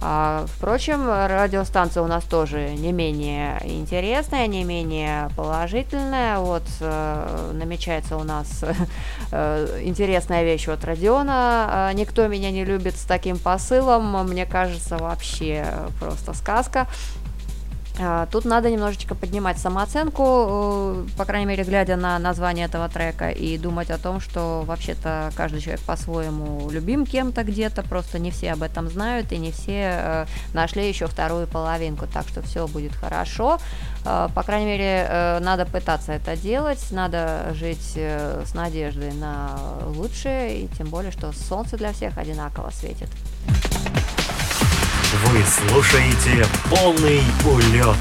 А, 0.02 0.46
впрочем, 0.48 1.10
радиостанция 1.10 2.04
у 2.04 2.08
нас 2.08 2.24
тоже 2.24 2.70
не 2.70 2.94
менее 2.94 3.60
интересная, 3.66 4.48
не 4.48 4.64
менее 4.64 5.30
положительная. 5.36 6.40
Вот 6.40 6.64
э, 6.80 7.52
намечается 7.54 8.16
у 8.16 8.24
нас 8.24 8.64
э, 9.32 9.82
интересная 9.84 10.44
вещь 10.44 10.70
от 10.70 10.86
Родиона. 10.86 11.90
Э, 11.92 11.94
Никто 11.94 12.28
меня 12.28 12.50
не 12.50 12.64
любит 12.64 12.96
с 12.96 13.04
таким 13.04 13.38
посылом. 13.38 14.26
Мне 14.26 14.46
кажется, 14.46 14.98
вообще 14.98 15.66
просто 16.00 16.34
сказка. 16.34 16.88
А, 18.02 18.28
Тут 18.28 18.46
надо 18.46 18.72
немножечко 18.72 19.14
поднимать 19.14 19.58
самооценку, 19.58 20.24
э, 20.24 21.06
по 21.18 21.26
крайней 21.26 21.48
мере, 21.48 21.64
глядя 21.64 21.98
на 21.98 22.18
название 22.18 22.68
этого 22.68 22.88
трека, 22.88 23.30
и 23.30 23.58
думать 23.58 23.90
о 23.92 23.98
том, 23.98 24.22
что 24.22 24.64
вообще-то 24.66 25.32
каждый 25.36 25.60
человек 25.60 25.82
по-своему 25.82 26.70
любим 26.70 27.06
кем-то 27.06 27.44
где-то, 27.44 27.84
просто 27.84 28.18
не 28.20 28.32
все 28.32 28.54
об 28.54 28.64
этом 28.64 28.90
знают, 28.90 29.32
и 29.34 29.38
не 29.38 29.52
все 29.52 29.92
э, 30.02 30.26
нашли 30.54 30.88
еще 30.88 31.08
вторую 31.08 31.48
половинку, 31.48 32.08
так 32.08 32.28
что 32.30 32.42
все 32.42 32.68
будет 32.68 32.94
хорошо. 32.94 33.60
Э, 34.06 34.30
По 34.34 34.44
крайней 34.44 34.68
мере, 34.68 35.40
надо 35.42 35.66
пытаться 35.66 36.14
это 36.14 36.38
делать, 36.38 36.92
надо 36.92 37.54
жить 37.54 37.96
с 37.96 38.54
надеждой 38.54 39.14
на 39.14 39.58
лучшее, 39.88 40.62
и 40.62 40.68
тем 40.68 40.88
более, 40.88 41.12
что 41.12 41.32
солнце 41.34 41.78
для 41.78 41.92
всех 41.92 42.18
одинаково 42.18 42.70
светит. 42.70 43.10
Вы 45.26 45.44
слушаете 45.44 46.46
полный 46.70 47.22
улет. 47.46 47.98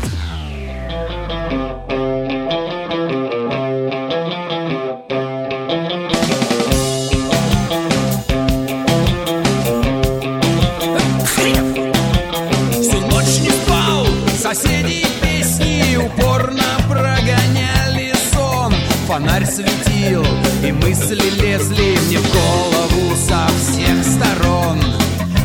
Соседи 14.41 15.05
песни 15.21 15.97
упорно 15.97 16.63
прогоняли 16.89 18.15
сон. 18.33 18.73
Фонарь 19.07 19.45
светил, 19.45 20.25
и 20.65 20.73
мысли 20.73 21.31
лезли 21.43 21.99
мне 22.07 22.19
в 22.19 22.33
голову 22.33 23.15
со 23.17 23.47
всех 23.59 24.03
сторон. 24.05 24.81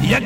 Я 0.02 0.22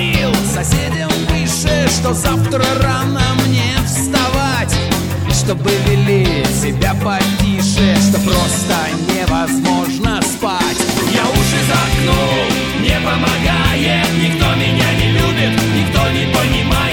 говорил. 0.00 0.34
Соседям 0.52 1.10
выше, 1.28 1.88
что 1.88 2.12
завтра 2.14 2.64
рано 2.82 3.22
мне 3.46 3.74
вставать, 3.86 4.74
чтобы 5.32 5.70
вели 5.86 6.44
себя 6.44 6.94
потише, 7.04 7.96
что 7.96 8.18
просто 8.20 8.76
невозможно 9.14 10.20
спать. 10.22 10.78
Я 11.12 11.22
уши 11.22 11.60
заткнул, 11.68 12.80
не 12.80 12.96
помогает, 13.04 14.08
никто 14.22 14.54
меня 14.54 14.92
не 14.94 15.12
любит, 15.12 15.60
никто 15.74 16.08
не 16.10 16.26
понимает, 16.32 16.89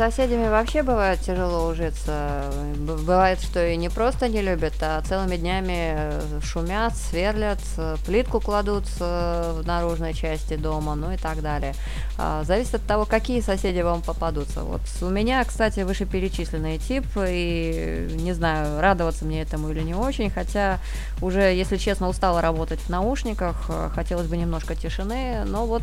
соседями 0.00 0.48
вообще 0.48 0.82
бывает 0.82 1.20
тяжело 1.20 1.66
ужиться. 1.66 2.50
Бывает, 2.78 3.38
что 3.38 3.66
и 3.66 3.76
не 3.76 3.90
просто 3.90 4.28
не 4.28 4.40
любят, 4.40 4.72
а 4.80 5.02
целыми 5.02 5.36
днями 5.36 5.92
э, 5.94 6.40
шумят, 6.42 6.96
сверлят, 6.96 7.58
э, 7.76 7.96
плитку 8.06 8.40
кладут 8.40 8.86
э, 8.98 9.60
в 9.60 9.66
наружной 9.66 10.14
части 10.14 10.56
дома, 10.56 10.94
ну 10.94 11.12
и 11.12 11.18
так 11.18 11.42
далее. 11.42 11.74
А, 12.16 12.44
зависит 12.44 12.76
от 12.76 12.86
того, 12.86 13.04
какие 13.04 13.42
соседи 13.42 13.80
вам 13.80 14.00
попадутся. 14.00 14.62
Вот 14.62 14.80
у 15.02 15.10
меня, 15.10 15.44
кстати, 15.44 15.80
вышеперечисленный 15.80 16.78
тип, 16.78 17.04
и 17.18 18.08
не 18.14 18.32
знаю, 18.32 18.80
радоваться 18.80 19.26
мне 19.26 19.42
этому 19.42 19.68
или 19.68 19.82
не 19.82 19.94
очень, 19.94 20.30
хотя 20.30 20.78
уже, 21.20 21.42
если 21.42 21.76
честно, 21.76 22.08
устала 22.08 22.40
работать 22.40 22.80
в 22.80 22.88
наушниках, 22.88 23.70
хотелось 23.94 24.28
бы 24.28 24.38
немножко 24.38 24.74
тишины, 24.74 25.44
но 25.44 25.66
вот 25.66 25.82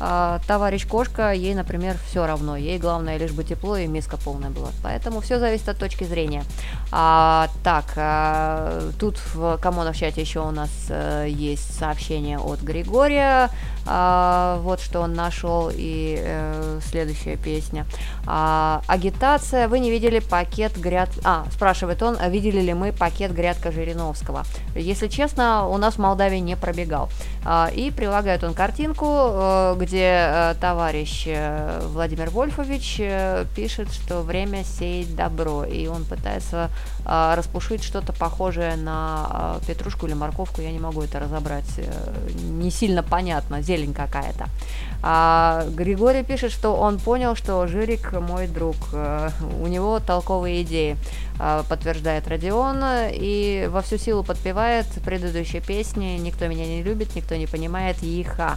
а, 0.00 0.40
товарищ 0.46 0.86
кошка, 0.86 1.32
ей, 1.32 1.54
например, 1.54 1.96
все 2.08 2.26
равно. 2.26 2.56
Ей 2.56 2.78
главное 2.78 3.16
лишь 3.18 3.32
бы 3.32 3.44
тепло 3.44 3.76
и 3.76 3.86
миска 3.86 4.16
полная 4.16 4.50
была. 4.50 4.70
Поэтому 4.82 5.20
все 5.20 5.38
зависит 5.38 5.68
от 5.68 5.78
точки 5.78 6.04
зрения. 6.04 6.44
А, 6.92 7.48
так, 7.64 7.84
а, 7.96 8.90
тут 8.98 9.18
в 9.34 9.58
Камона 9.58 9.92
в 9.92 9.96
чате 9.96 10.20
еще 10.20 10.40
у 10.40 10.50
нас 10.50 10.70
а, 10.90 11.24
есть 11.24 11.78
сообщение 11.78 12.38
от 12.38 12.60
Григория. 12.60 13.50
А, 13.86 14.60
вот 14.62 14.80
что 14.80 15.00
он 15.00 15.14
нашел 15.14 15.70
и 15.72 16.18
а, 16.20 16.78
следующая 16.82 17.36
песня. 17.36 17.86
А, 18.26 18.82
агитация. 18.86 19.68
Вы 19.68 19.80
не 19.80 19.90
видели 19.90 20.18
пакет 20.20 20.76
гряд... 20.78 21.10
А, 21.24 21.44
спрашивает 21.52 22.02
он, 22.02 22.16
видели 22.30 22.60
ли 22.60 22.74
мы 22.74 22.92
пакет 22.92 23.32
грядка 23.32 23.72
Жириновского? 23.72 24.44
Если 24.74 25.08
честно, 25.08 25.66
у 25.66 25.76
нас 25.78 25.94
в 25.94 25.98
Молдавии 25.98 26.38
не 26.38 26.56
пробегал. 26.56 27.08
А, 27.44 27.70
и 27.74 27.90
прилагает 27.90 28.44
он 28.44 28.52
картинку, 28.52 29.06
а, 29.08 29.74
где 29.74 30.28
э, 30.30 30.54
товарищ 30.60 31.24
э, 31.26 31.80
Владимир 31.86 32.28
Вольфович 32.28 32.96
э, 33.00 33.46
пишет, 33.56 33.90
что 33.90 34.20
время 34.20 34.64
сеять 34.64 35.16
добро, 35.16 35.64
и 35.64 35.86
он 35.86 36.04
пытается 36.04 36.70
распушить 37.04 37.82
что-то 37.82 38.12
похожее 38.12 38.76
на 38.76 39.56
петрушку 39.66 40.06
или 40.06 40.12
морковку, 40.12 40.60
я 40.60 40.70
не 40.70 40.78
могу 40.78 41.00
это 41.00 41.18
разобрать, 41.18 41.80
не 42.42 42.70
сильно 42.70 43.02
понятно, 43.02 43.62
зелень 43.68 43.94
какая-то. 43.94 44.46
А 45.02 45.64
Григорий 45.68 46.24
пишет, 46.24 46.50
что 46.50 46.74
он 46.74 46.98
понял, 46.98 47.36
что 47.36 47.66
Жирик 47.68 48.12
мой 48.12 48.48
друг, 48.48 48.76
у 49.60 49.66
него 49.68 50.00
толковые 50.00 50.62
идеи. 50.62 50.96
А, 51.40 51.62
подтверждает 51.62 52.26
Родион, 52.26 52.82
и 53.12 53.68
во 53.70 53.80
всю 53.82 53.96
силу 53.96 54.24
подпевает 54.24 54.86
предыдущие 55.04 55.62
песни 55.62 56.18
«Никто 56.18 56.48
меня 56.48 56.66
не 56.66 56.82
любит, 56.82 57.14
никто 57.14 57.36
не 57.36 57.46
понимает, 57.46 58.02
еха». 58.02 58.56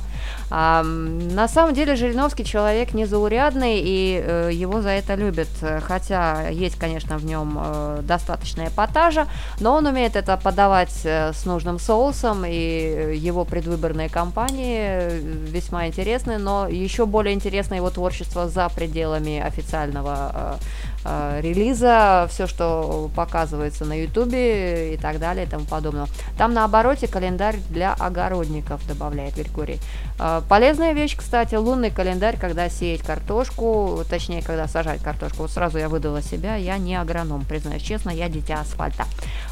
А, 0.49 0.81
на 0.83 1.47
самом 1.47 1.75
деле 1.75 1.95
Жириновский 1.95 2.43
человек 2.43 2.93
незаурядный, 2.93 3.81
и 3.83 4.21
э, 4.23 4.49
его 4.51 4.81
за 4.81 4.89
это 4.89 5.13
любят, 5.15 5.49
хотя 5.81 6.49
есть, 6.49 6.77
конечно, 6.77 7.17
в 7.17 7.25
нем 7.25 7.57
э, 7.59 7.99
достаточно 8.01 8.67
эпатажа, 8.67 9.27
но 9.59 9.75
он 9.75 9.85
умеет 9.85 10.15
это 10.15 10.35
подавать 10.37 11.01
э, 11.03 11.33
с 11.33 11.45
нужным 11.45 11.77
соусом, 11.77 12.45
и 12.45 13.15
его 13.15 13.45
предвыборные 13.45 14.09
кампании 14.09 15.19
весьма 15.51 15.87
интересны, 15.87 16.39
но 16.39 16.67
еще 16.67 17.05
более 17.05 17.35
интересно 17.35 17.75
его 17.75 17.91
творчество 17.91 18.49
за 18.49 18.69
пределами 18.69 19.39
официального 19.39 20.31
э, 20.33 20.90
релиза, 21.03 22.27
все, 22.29 22.47
что 22.47 23.09
показывается 23.15 23.85
на 23.85 24.01
ютубе 24.01 24.93
и 24.93 24.97
так 24.97 25.19
далее 25.19 25.45
и 25.45 25.49
тому 25.49 25.65
подобное. 25.65 26.07
Там 26.37 26.53
на 26.53 26.65
обороте 26.65 27.07
календарь 27.07 27.57
для 27.69 27.93
огородников, 27.93 28.85
добавляет 28.87 29.35
Григорий. 29.35 29.79
Э, 30.19 30.41
полезная 30.47 30.93
вещь, 30.93 31.15
кстати, 31.17 31.55
лунный 31.55 31.89
календарь, 31.89 32.37
когда 32.37 32.69
сеять 32.69 33.01
картошку, 33.01 34.03
точнее, 34.09 34.41
когда 34.41 34.67
сажать 34.67 35.01
картошку. 35.01 35.43
Вот 35.43 35.51
сразу 35.51 35.77
я 35.77 35.89
выдала 35.89 36.21
себя, 36.21 36.55
я 36.55 36.77
не 36.77 36.95
агроном, 36.95 37.43
признаюсь 37.45 37.81
честно, 37.81 38.11
я 38.11 38.29
дитя 38.29 38.61
асфальта. 38.61 39.05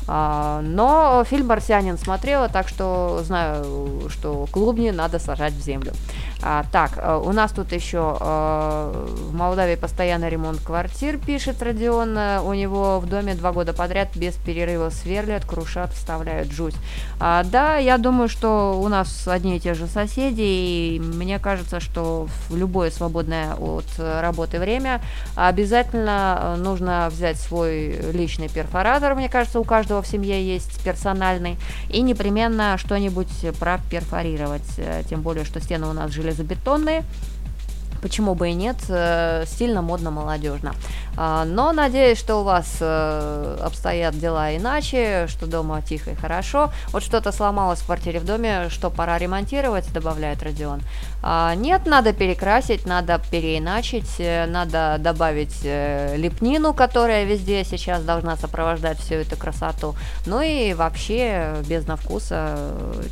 Э, 0.08 0.62
но 0.62 1.24
фильм 1.28 1.48
«Марсианин» 1.48 1.98
смотрела, 1.98 2.50
так 2.50 2.68
что 2.68 3.22
знаю, 3.24 4.10
что 4.10 4.48
клубни 4.52 4.92
надо 4.92 5.20
сажать 5.20 5.54
в 5.54 5.62
землю. 5.62 5.94
А, 6.42 6.64
так, 6.72 6.94
э, 6.98 7.22
у 7.24 7.32
нас 7.32 7.52
тут 7.52 7.72
еще 7.72 8.18
э, 8.20 9.08
в 9.30 9.34
Молдавии 9.34 9.76
постоянный 9.76 10.30
ремонт 10.30 10.62
квартир, 10.62 11.18
пишет 11.18 11.62
Родион. 11.62 12.18
У 12.18 12.54
него 12.54 13.00
в 13.00 13.08
доме 13.08 13.36
два 13.36 13.52
года 13.52 13.74
подряд 13.74 14.16
без 14.16 14.36
перерыва 14.36 14.90
сверлят, 14.90 15.46
крушат, 15.46 15.94
вставляют 15.94 16.52
жуть. 16.52 16.76
А, 17.20 17.44
да, 17.44 17.78
я 17.78 17.98
думаю, 17.98 18.30
что 18.30 18.80
у 18.82 18.88
нас 18.88 19.28
одни 19.28 19.58
и 19.58 19.60
те 19.60 19.74
же 19.74 19.88
соседи, 19.88 20.42
и 20.42 21.02
мне 21.02 21.40
кажется, 21.40 21.80
что 21.80 22.28
в 22.50 22.56
любое 22.56 22.92
свободное 22.92 23.56
от 23.56 23.86
работы 23.98 24.60
время 24.60 25.02
обязательно 25.36 26.56
нужно 26.58 27.10
взять 27.12 27.38
свой 27.38 28.00
личный 28.14 28.50
перфоратор, 28.50 29.16
мне 29.16 29.30
кажется, 29.30 29.60
у 29.60 29.64
каждого 29.64 30.02
в 30.02 30.08
семье 30.08 30.46
есть 30.46 30.84
персональный, 30.84 31.58
и 31.90 32.02
непременно 32.02 32.78
что-нибудь 32.78 33.30
проперфорировать, 33.60 34.62
э, 34.78 35.04
тем 35.10 35.22
более, 35.22 35.46
что 35.46 35.60
стены 35.60 35.88
у 35.88 35.94
нас 35.94 36.12
жили 36.12 36.29
железобетонные. 36.30 37.04
Почему 38.02 38.34
бы 38.34 38.50
и 38.50 38.54
нет, 38.54 38.78
э, 38.88 39.44
стильно, 39.46 39.82
модно, 39.82 40.10
молодежно. 40.10 40.74
А, 41.22 41.44
но 41.44 41.74
надеюсь, 41.74 42.18
что 42.18 42.38
у 42.38 42.44
вас 42.44 42.78
э, 42.80 43.58
обстоят 43.62 44.18
дела 44.18 44.56
иначе, 44.56 45.28
что 45.28 45.48
дома 45.48 45.82
тихо 45.82 46.12
и 46.12 46.16
хорошо. 46.16 46.72
Вот 46.94 47.04
что-то 47.04 47.34
сломалось 47.34 47.80
в 47.80 47.88
квартире 47.88 48.22
в 48.22 48.26
доме, 48.26 48.70
что 48.70 48.90
пора 48.90 49.18
ремонтировать, 49.18 49.92
добавляет 49.92 50.42
Родион. 50.42 50.80
А, 51.22 51.56
нет, 51.56 51.86
надо 51.86 52.14
перекрасить, 52.14 52.86
надо 52.86 53.20
переиначить, 53.32 54.16
э, 54.20 54.46
надо 54.46 54.96
добавить 54.98 55.62
лепнину, 55.62 56.74
которая 56.74 57.26
везде 57.26 57.66
сейчас 57.66 58.02
должна 58.04 58.38
сопровождать 58.38 59.00
всю 59.00 59.16
эту 59.16 59.36
красоту. 59.36 59.96
Ну 60.26 60.40
и 60.40 60.74
вообще 60.74 61.56
без 61.68 61.84
вкуса, 61.84 62.58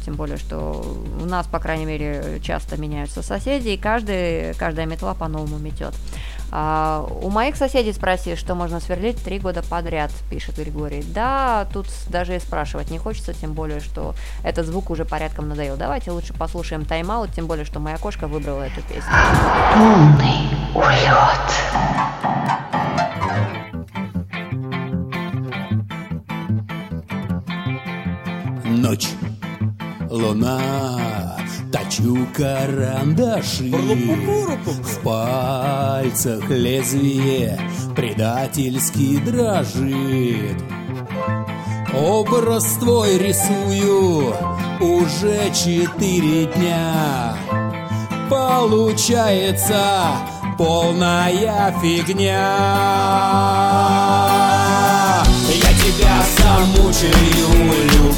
тем 0.06 0.16
более, 0.16 0.38
что 0.38 0.96
у 1.22 1.26
нас, 1.26 1.46
по 1.46 1.60
крайней 1.60 1.86
мере, 1.86 2.40
часто 2.42 2.78
меняются 2.78 3.22
соседи, 3.22 3.70
и 3.70 3.78
каждый 3.78 4.54
каждая 4.54 4.86
метла 4.86 5.14
по-новому 5.14 5.58
метет. 5.58 5.94
А, 6.52 7.06
у 7.22 7.30
моих 7.30 7.56
соседей 7.56 7.94
спроси, 7.94 8.36
что 8.36 8.56
можно 8.56 8.80
сверлить 8.80 9.22
три 9.24 9.40
года 9.40 9.62
подряд, 9.64 10.12
пишет 10.30 10.56
Григорий. 10.58 11.04
Да, 11.04 11.68
тут 11.74 11.88
даже 12.10 12.36
и 12.36 12.40
спрашивать 12.40 12.90
не 12.90 12.98
хочется, 12.98 13.34
тем 13.34 13.54
более, 13.54 13.80
что 13.80 14.16
этот 14.44 14.66
звук 14.66 14.90
уже 14.90 15.06
порядком 15.06 15.50
надоел. 15.50 15.76
Давайте 15.76 16.12
лучше 16.12 16.34
послушаем 16.34 16.86
тайм-аут, 16.86 17.34
тем 17.34 17.48
более, 17.48 17.66
что 17.66 17.80
моя 17.80 17.98
кошка 17.98 18.28
выбрала 18.28 18.64
эту 18.64 18.82
песню. 18.82 19.12
Полный 19.74 20.48
улет. 20.74 21.48
Ночь, 28.64 29.10
луна, 30.10 31.38
Точу 31.72 32.28
карандаши 32.34 33.70
В 33.70 35.04
пальцах 35.04 36.50
лезвие 36.50 37.60
предательски 37.96 39.18
дрожит. 39.18 40.64
Образ 41.94 42.66
твой 42.80 43.18
рисую 43.18 44.34
уже 44.80 45.52
четыре 45.54 46.46
дня. 46.46 47.36
Получается 48.30 49.82
полная 50.58 51.74
фигня. 51.82 52.48
Я 55.54 55.72
тебя 55.84 56.24
замучаю 56.38 58.14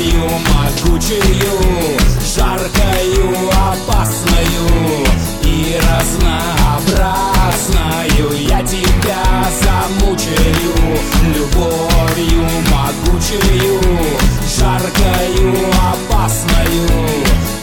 любовью 0.00 0.24
могучую 0.54 1.52
Жаркою, 2.34 3.28
опасною 3.50 4.66
и 5.42 5.78
разнообразною 5.78 8.26
Я 8.48 8.60
тебя 8.62 9.22
замучаю 9.60 10.74
любовью 11.34 12.44
могучую 12.70 13.80
Жаркою, 14.58 15.50
опасною 15.92 16.88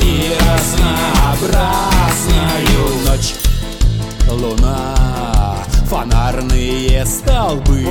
и 0.02 0.14
разнообразною 0.40 2.84
Ночь, 3.06 3.30
луна, 4.30 4.78
фонарные 5.90 7.06
столбы 7.06 7.82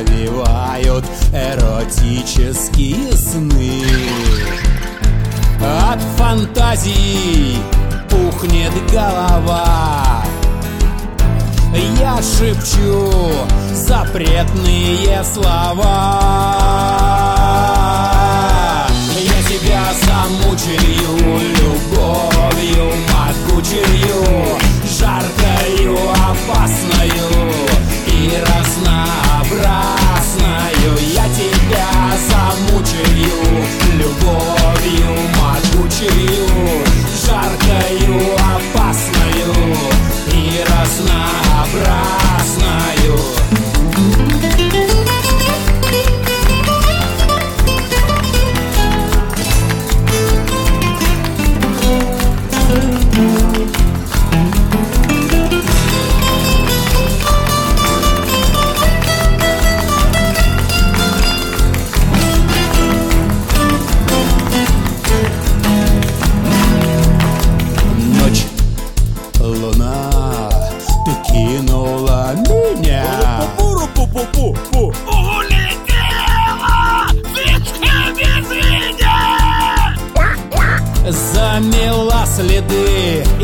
навевают 0.00 1.04
эротические 1.32 3.12
сны. 3.12 3.82
От 5.60 6.00
фантазии 6.16 7.56
пухнет 8.08 8.72
голова. 8.92 10.24
Я 12.00 12.16
шепчу 12.22 13.12
запретные 13.74 15.22
слова. 15.24 16.16
Я 19.18 19.42
тебя 19.48 19.84
замучаю 20.02 21.40
любовью 21.58 22.86
могучею 23.12 24.58
Жаркою, 24.98 25.96
опасною 26.10 27.69
и 28.20 28.36
разнообразною 28.36 30.92
Я 31.14 31.26
тебя 31.28 31.88
замучаю 32.28 33.64
любовью 33.94 35.10
могучую 35.40 36.44
Жаркою, 37.24 38.14
опасною. 38.36 39.52
И 40.32 40.34
разнообразною 40.68 43.16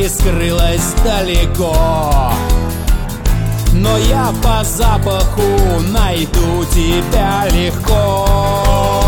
скрылась 0.08 0.94
далеко. 1.04 2.32
Но 3.72 3.96
я 3.98 4.32
по 4.42 4.64
запаху 4.64 5.80
найду 5.90 6.64
тебя 6.72 7.46
легко 7.50 9.05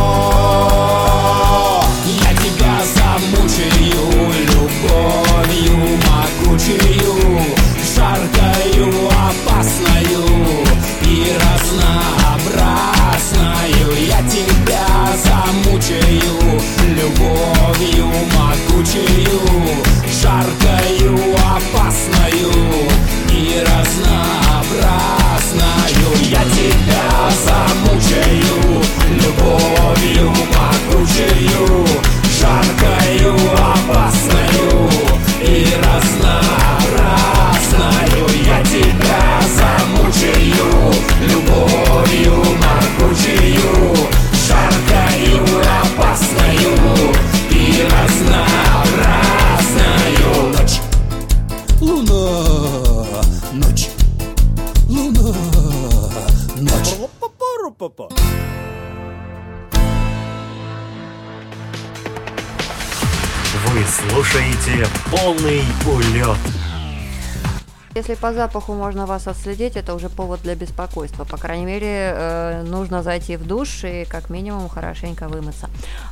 по 68.20 68.32
запаху 68.32 68.74
можно 68.74 69.06
вас 69.06 69.28
отследить, 69.28 69.76
это 69.76 69.94
уже 69.94 70.08
повод 70.08 70.40
для 70.42 70.54
беспокойства. 70.54 71.24
По 71.24 71.36
крайней 71.36 71.66
мере, 71.66 72.12
э, 72.14 72.62
нужно 72.62 73.02
зайти 73.02 73.36
в 73.36 73.46
душ 73.46 73.84
и 73.84 74.04
как 74.04 74.30
минимум 74.30 74.68
хорошенько 74.68 75.28
вымыться. 75.28 75.67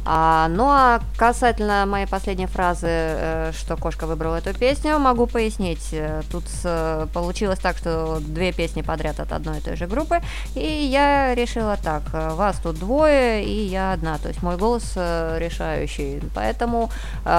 А, 0.08 0.46
ну 0.48 0.68
а 0.70 1.00
касательно 1.16 1.84
моей 1.84 2.06
последней 2.06 2.46
фразы, 2.46 2.86
э, 2.88 3.52
что 3.52 3.76
кошка 3.76 4.06
выбрала 4.06 4.36
эту 4.36 4.54
песню, 4.54 5.00
могу 5.00 5.26
пояснить. 5.26 5.88
Э, 5.90 6.22
Тут 6.30 6.44
получилось 7.12 7.58
так, 7.58 7.76
что 7.76 8.18
две 8.20 8.52
песни 8.52 8.82
подряд 8.82 9.18
от 9.18 9.32
одной 9.32 9.58
и 9.58 9.60
той 9.60 9.74
же 9.74 9.86
группы, 9.86 10.20
и 10.54 10.64
я 10.64 11.34
решила 11.34 11.76
так, 11.76 12.02
э, 12.12 12.34
вас 12.34 12.58
тут 12.62 12.78
двое, 12.78 13.44
и 13.44 13.64
я 13.64 13.92
одна, 13.92 14.18
то 14.18 14.28
есть 14.28 14.42
мой 14.42 14.56
голос 14.56 14.92
решающий. 14.94 16.22
Поэтому 16.34 16.90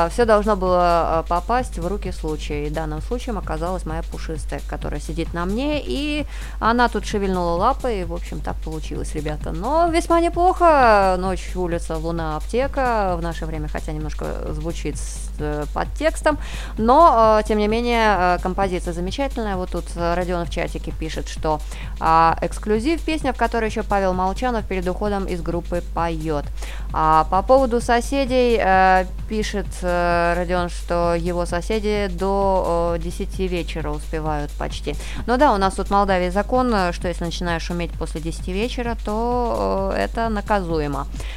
все 0.10 0.26
должно 0.26 0.56
было 0.58 1.26
попасть 1.30 1.80
в 1.80 1.88
руки 1.88 2.12
случая. 2.12 2.68
И 2.68 2.70
данным 2.70 3.02
случаем 3.02 3.38
оказалась 3.38 3.86
моя 3.86 4.04
пушистая, 4.04 4.60
которая 4.70 5.00
сидит 5.00 5.34
на 5.34 5.46
мне, 5.46 5.82
и 5.82 6.26
она 6.60 6.90
тут 6.90 7.06
шевельнула 7.06 7.56
лапой, 7.56 8.02
и, 8.02 8.04
в 8.04 8.14
общем, 8.14 8.42
так 8.42 8.56
получилось, 8.58 9.16
ребята. 9.16 9.52
Но 9.52 9.88
весьма 9.88 10.20
неплохо. 10.20 11.16
Ночь, 11.18 11.56
улица, 11.56 11.98
луна, 11.98 12.38
аптека 12.38 12.57
в 12.66 13.20
наше 13.22 13.46
время, 13.46 13.68
хотя 13.68 13.92
немножко 13.92 14.26
звучит 14.54 14.98
с 14.98 15.30
э, 15.40 15.66
подтекстом, 15.74 16.38
но, 16.78 17.40
э, 17.40 17.48
тем 17.48 17.58
не 17.60 17.68
менее, 17.68 18.16
э, 18.18 18.38
композиция 18.42 18.94
замечательная. 18.94 19.56
Вот 19.56 19.72
тут 19.72 19.86
э, 19.96 20.14
Родион 20.16 20.46
в 20.46 20.50
чатике 20.50 20.92
пишет, 20.92 21.28
что 21.28 21.60
а, 22.00 22.38
эксклюзив 22.42 23.02
песня, 23.02 23.34
в 23.34 23.38
которой 23.38 23.70
еще 23.70 23.84
Павел 23.84 24.14
Молчанов 24.14 24.66
перед 24.66 24.88
уходом 24.88 25.26
из 25.26 25.42
группы 25.42 25.84
поет. 25.94 26.46
А 26.94 27.26
по 27.26 27.42
поводу 27.42 27.82
соседей 27.82 28.60
э, 28.60 29.06
пишет 29.28 29.68
э, 29.82 30.34
Родион, 30.38 30.70
что 30.70 31.16
его 31.16 31.46
соседи 31.46 32.08
до 32.12 32.96
э, 32.98 33.00
10 33.00 33.40
вечера 33.40 33.90
успевают 33.92 34.52
почти. 34.52 34.96
Ну 35.26 35.38
да, 35.38 35.54
у 35.54 35.58
нас 35.58 35.76
тут 35.76 35.88
в 35.88 35.92
Молдавии 35.92 36.30
закон, 36.30 36.74
э, 36.74 36.92
что 36.94 37.08
если 37.08 37.26
начинаешь 37.26 37.64
шуметь 37.64 37.92
после 37.92 38.22
10 38.22 38.48
вечера, 38.48 38.96
то 39.04 39.92
э, 39.94 39.98
это 39.98 40.30
наказуемо. 40.30 41.08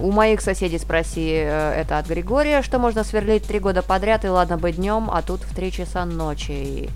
у 0.00 0.12
моих 0.12 0.40
соседей 0.40 0.78
спроси, 0.78 1.30
э, 1.32 1.80
это 1.80 1.98
от 1.98 2.06
Григория, 2.06 2.62
что 2.62 2.78
можно 2.78 3.04
сверлить 3.04 3.44
три 3.46 3.58
года 3.58 3.82
подряд, 3.82 4.24
и 4.24 4.28
ладно 4.28 4.58
бы 4.58 4.72
днем, 4.72 5.10
а 5.12 5.22
тут 5.22 5.42
в 5.42 5.54
три 5.54 5.72
часа 5.72 6.04
ночи. 6.04 6.52
И, 6.52 6.90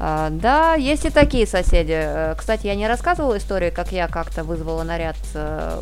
э, 0.00 0.28
да, 0.30 0.74
есть 0.74 1.04
и 1.04 1.10
такие 1.10 1.46
соседи. 1.46 1.96
Э, 1.96 2.34
Кстати, 2.36 2.66
я 2.66 2.74
не 2.74 2.88
рассказывала 2.88 3.38
историю, 3.38 3.72
как 3.74 3.92
я 3.92 4.08
как-то 4.08 4.44
вызвала 4.44 4.82
наряд 4.82 5.16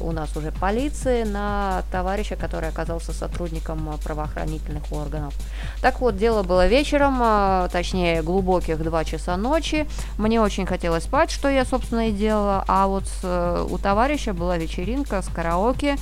у 0.03 0.13
нас 0.13 0.37
уже 0.37 0.53
полиции 0.53 1.25
на 1.25 1.83
товарища, 1.91 2.37
который 2.37 2.69
оказался 2.69 3.13
сотрудником 3.13 3.99
правоохранительных 4.05 4.91
органов. 4.93 5.35
Так 5.83 6.01
вот, 6.01 6.17
дело 6.17 6.43
было 6.43 6.67
вечером, 6.67 7.69
точнее, 7.71 8.23
глубоких 8.23 8.83
два 8.83 9.05
часа 9.05 9.37
ночи. 9.37 9.87
Мне 10.19 10.41
очень 10.41 10.67
хотелось 10.67 11.05
спать, 11.05 11.31
что 11.31 11.49
я, 11.49 11.65
собственно, 11.65 12.09
и 12.09 12.13
делала. 12.13 12.65
А 12.69 12.87
вот 12.87 13.05
у 13.23 13.79
товарища 13.79 14.33
была 14.33 14.57
вечеринка 14.57 15.23
с 15.23 15.29
караоке, 15.29 15.97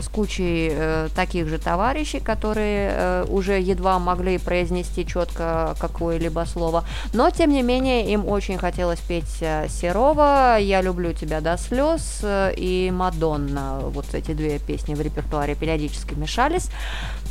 с 0.00 0.08
кучей 0.08 0.70
э, 0.70 1.08
таких 1.14 1.48
же 1.48 1.58
товарищей, 1.58 2.20
которые 2.20 2.90
э, 2.92 3.24
уже 3.28 3.60
едва 3.60 3.98
могли 3.98 4.38
произнести 4.38 5.06
четко 5.06 5.74
какое-либо 5.78 6.44
слово. 6.46 6.84
Но, 7.12 7.30
тем 7.30 7.50
не 7.50 7.62
менее, 7.62 8.12
им 8.12 8.26
очень 8.26 8.58
хотелось 8.58 9.00
петь 9.00 9.38
э, 9.40 9.66
Серова 9.68 10.58
«Я 10.58 10.80
люблю 10.82 11.12
тебя 11.12 11.40
до 11.40 11.56
слез» 11.56 12.20
э, 12.22 12.52
и 12.56 12.90
«Мадонна». 12.92 13.80
Вот 13.82 14.06
эти 14.14 14.32
две 14.32 14.58
песни 14.58 14.94
в 14.94 15.00
репертуаре 15.00 15.54
периодически 15.54 16.14
мешались. 16.14 16.70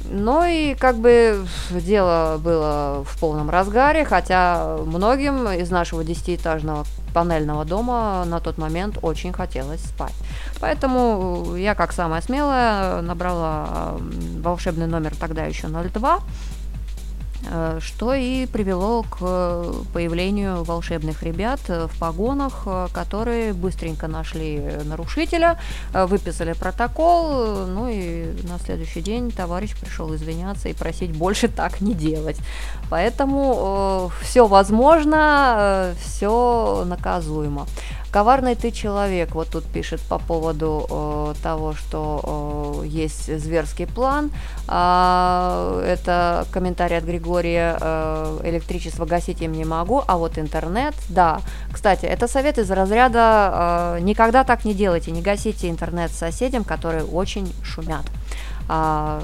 Ну 0.09 0.45
и 0.45 0.75
как 0.75 0.97
бы 0.97 1.45
дело 1.71 2.37
было 2.37 3.03
в 3.03 3.19
полном 3.19 3.49
разгаре, 3.49 4.05
хотя 4.05 4.77
многим 4.85 5.49
из 5.49 5.69
нашего 5.69 6.03
десятиэтажного 6.03 6.85
панельного 7.13 7.65
дома 7.65 8.23
на 8.25 8.39
тот 8.39 8.57
момент 8.57 8.99
очень 9.01 9.33
хотелось 9.33 9.81
спать. 9.81 10.13
Поэтому 10.59 11.55
я, 11.55 11.75
как 11.75 11.93
самая 11.93 12.21
смелая, 12.21 13.01
набрала 13.01 13.97
волшебный 14.39 14.87
номер 14.87 15.13
тогда 15.15 15.45
еще 15.45 15.67
02, 15.67 16.19
э, 17.49 17.79
что 17.81 18.13
и 18.13 18.47
привело 18.47 19.03
к 19.03 19.17
э, 19.21 19.73
появлению 19.93 20.63
волшебных 20.63 21.21
ребят 21.21 21.59
э, 21.67 21.87
в 21.87 21.99
погонах, 21.99 22.63
э, 22.65 22.87
которые 22.91 23.53
быстренько 23.53 24.07
нашли 24.07 24.59
нарушителя, 24.85 25.59
э, 25.93 26.05
выписали 26.05 26.53
протокол, 26.53 27.29
э, 27.31 27.65
ну 27.67 27.87
и 27.87 28.25
на 28.47 28.57
следующий 28.57 29.01
день 29.01 29.31
товарищ 29.31 29.75
пришел 29.79 30.13
извиняться 30.15 30.69
и 30.69 30.73
просить 30.73 31.15
больше 31.15 31.49
так 31.49 31.81
не 31.81 31.93
делать. 31.93 32.37
Поэтому 32.89 34.11
все 34.21 34.47
возможно, 34.47 35.93
все 36.01 36.83
наказуемо. 36.85 37.67
Коварный 38.17 38.55
ты 38.55 38.71
человек, 38.71 39.35
вот 39.35 39.49
тут 39.49 39.63
пишет 39.65 40.01
по 40.01 40.17
поводу 40.17 40.87
э, 40.89 41.33
того, 41.43 41.75
что 41.75 42.81
э, 42.81 42.87
есть 42.87 43.31
зверский 43.39 43.85
план. 43.85 44.31
А, 44.67 45.83
это 45.85 46.47
комментарий 46.51 46.97
от 46.97 47.03
Григория. 47.03 47.77
Э, 47.79 48.39
электричество 48.43 49.05
гасить 49.05 49.43
им 49.43 49.51
не 49.51 49.65
могу, 49.65 50.01
а 50.07 50.17
вот 50.17 50.39
интернет, 50.39 50.95
да. 51.09 51.41
Кстати, 51.71 52.07
это 52.07 52.27
совет 52.27 52.57
из 52.57 52.71
разряда 52.71 53.97
э, 53.97 53.99
никогда 54.01 54.43
так 54.43 54.65
не 54.65 54.73
делайте, 54.73 55.11
не 55.11 55.21
гасите 55.21 55.69
интернет 55.69 56.09
соседям, 56.09 56.63
которые 56.63 57.03
очень 57.03 57.53
шумят. 57.61 58.05
А, 58.67 59.21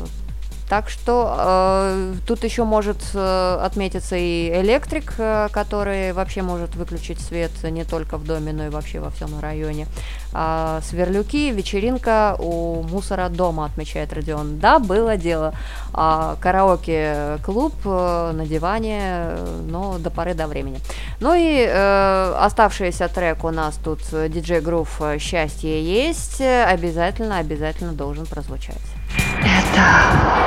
так 0.70 0.90
что 0.90 1.36
э, 1.38 2.14
тут 2.26 2.44
еще 2.44 2.64
может 2.64 2.98
э, 3.14 3.58
отметиться 3.62 4.16
и 4.16 4.50
электрик, 4.62 5.14
э, 5.18 5.50
который 5.52 6.14
вообще 6.14 6.42
может 6.42 6.76
выключить 6.76 7.20
свет 7.20 7.52
не 7.64 7.84
только 7.84 8.18
в 8.18 8.26
доме, 8.26 8.54
но 8.54 8.66
и 8.66 8.70
вообще 8.70 9.00
во 9.00 9.10
всем 9.10 9.40
районе. 9.40 9.88
А, 10.34 10.82
сверлюки, 10.82 11.52
вечеринка 11.52 12.36
у 12.40 12.82
мусора 12.84 13.30
дома, 13.30 13.66
отмечает 13.66 14.12
Родион. 14.14 14.60
Да, 14.60 14.80
было 14.80 15.16
дело. 15.16 15.54
А, 15.94 16.38
караоке-клуб 16.42 17.74
э, 17.86 18.32
на 18.34 18.46
диване, 18.46 19.00
э, 19.02 19.62
но 19.70 20.00
до 20.00 20.10
поры 20.10 20.34
до 20.34 20.48
времени. 20.48 20.80
Ну 21.20 21.36
и 21.36 21.66
э, 21.68 22.36
оставшийся 22.40 23.08
трек 23.10 23.44
у 23.44 23.52
нас 23.52 23.76
тут 23.76 24.02
э, 24.12 24.28
диджей 24.28 24.62
Грув 24.62 25.02
«Счастье 25.20 25.84
есть» 25.84 26.42
обязательно, 26.42 27.38
обязательно 27.38 27.94
должен 27.94 28.26
прозвучать. 28.26 28.93
Это 29.42 29.86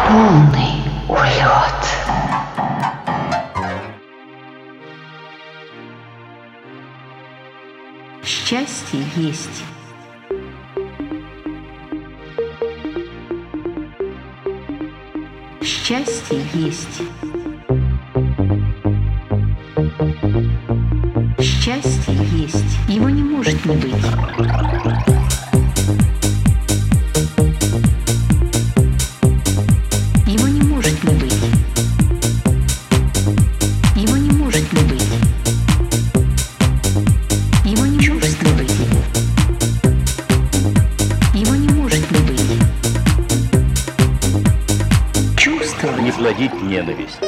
полный 0.09 0.83
улет. 1.09 1.87
Счастье 8.25 9.01
есть. 9.17 9.65
Счастье 15.63 16.41
есть. 16.55 17.03
Счастье 21.41 22.15
есть. 22.33 22.79
Его 22.89 23.09
не 23.11 23.23
может 23.23 23.65
не 23.65 23.77
быть. 23.77 24.07
Ненависть. 46.77 47.26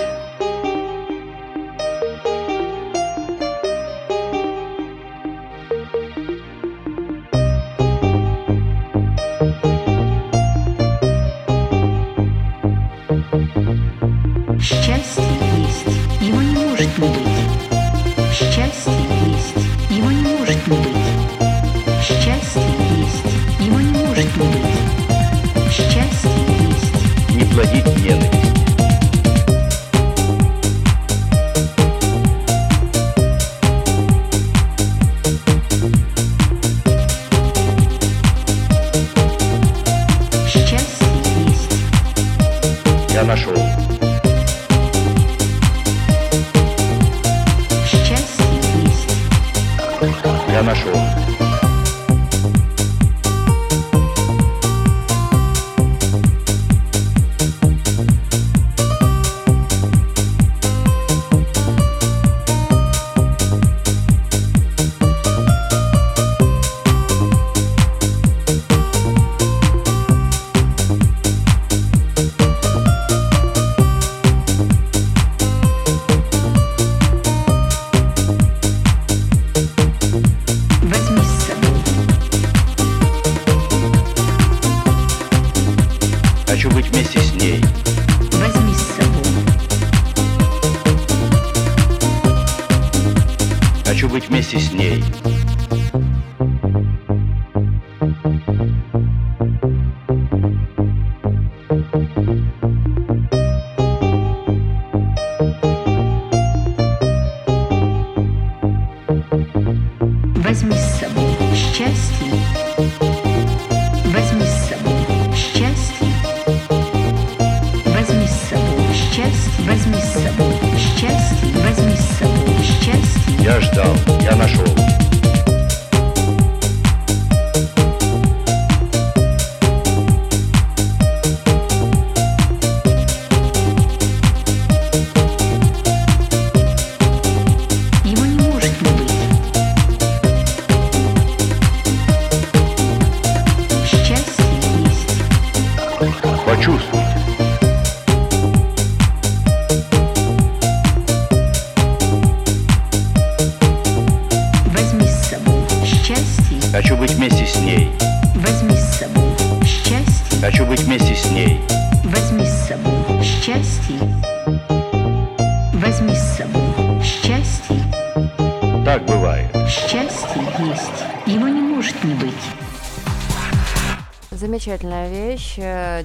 Хочу 93.98 94.08
быть 94.10 94.28
вместе 94.28 94.60
с 94.60 94.72
ней. 94.72 95.02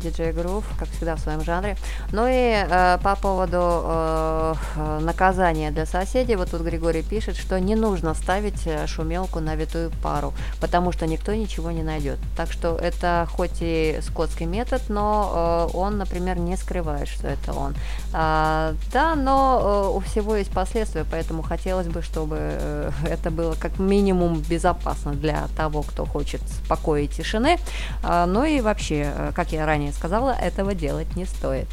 Диджей 0.04 0.32
Грув, 0.32 0.66
как 0.78 0.90
всегда 0.90 1.16
в 1.16 1.20
своем 1.20 1.42
жанре. 1.42 1.78
Ну 2.14 2.28
и 2.28 2.32
э, 2.32 3.00
по 3.04 3.16
поводу 3.16 3.58
э, 3.58 4.54
наказания 5.02 5.72
для 5.72 5.88
соседей, 5.88 6.36
вот 6.36 6.52
тут 6.52 6.62
Григорий 6.62 7.02
пишет, 7.02 7.36
что 7.36 7.60
не 7.60 7.74
нужно 7.74 8.14
ставить 8.14 8.68
э, 8.68 8.86
шумелку 8.86 9.40
на 9.40 9.56
витую 9.56 9.92
пару, 10.04 10.32
потому 10.62 10.92
что 10.92 11.08
никто 11.08 11.34
ничего 11.34 11.72
не 11.72 11.82
найдет. 11.82 12.20
Так 12.38 12.52
что 12.52 12.76
это 12.76 13.28
хоть 13.32 13.62
и 13.62 13.98
скотский 14.04 14.46
метод, 14.46 14.84
но 14.90 15.70
э, 15.74 15.76
он, 15.76 15.98
например, 15.98 16.38
не 16.38 16.56
скрывает, 16.56 17.08
что 17.08 17.28
это 17.28 17.52
он. 17.52 17.74
А, 18.14 18.76
да, 18.92 19.16
но 19.16 19.90
э, 19.92 19.98
у 19.98 20.00
всего 20.02 20.36
есть 20.36 20.52
последствия, 20.52 21.06
поэтому 21.10 21.42
хотелось 21.42 21.88
бы, 21.88 22.04
чтобы 22.04 22.38
э, 22.40 22.92
это 23.10 23.32
было 23.32 23.56
как 23.56 23.80
минимум 23.80 24.40
безопасно 24.48 25.14
для 25.14 25.48
того, 25.58 25.82
кто 25.82 26.06
хочет 26.06 26.42
покоя 26.70 27.02
и 27.02 27.08
тишины. 27.08 27.58
А, 28.04 28.28
ну 28.28 28.44
и 28.44 28.62
вообще, 28.62 29.12
э, 29.16 29.32
как 29.34 29.52
я 29.52 29.66
ранее 29.66 29.94
сказала, 29.94 30.30
этого 30.30 30.76
делать 30.76 31.16
не 31.16 31.26
стоит. 31.26 31.68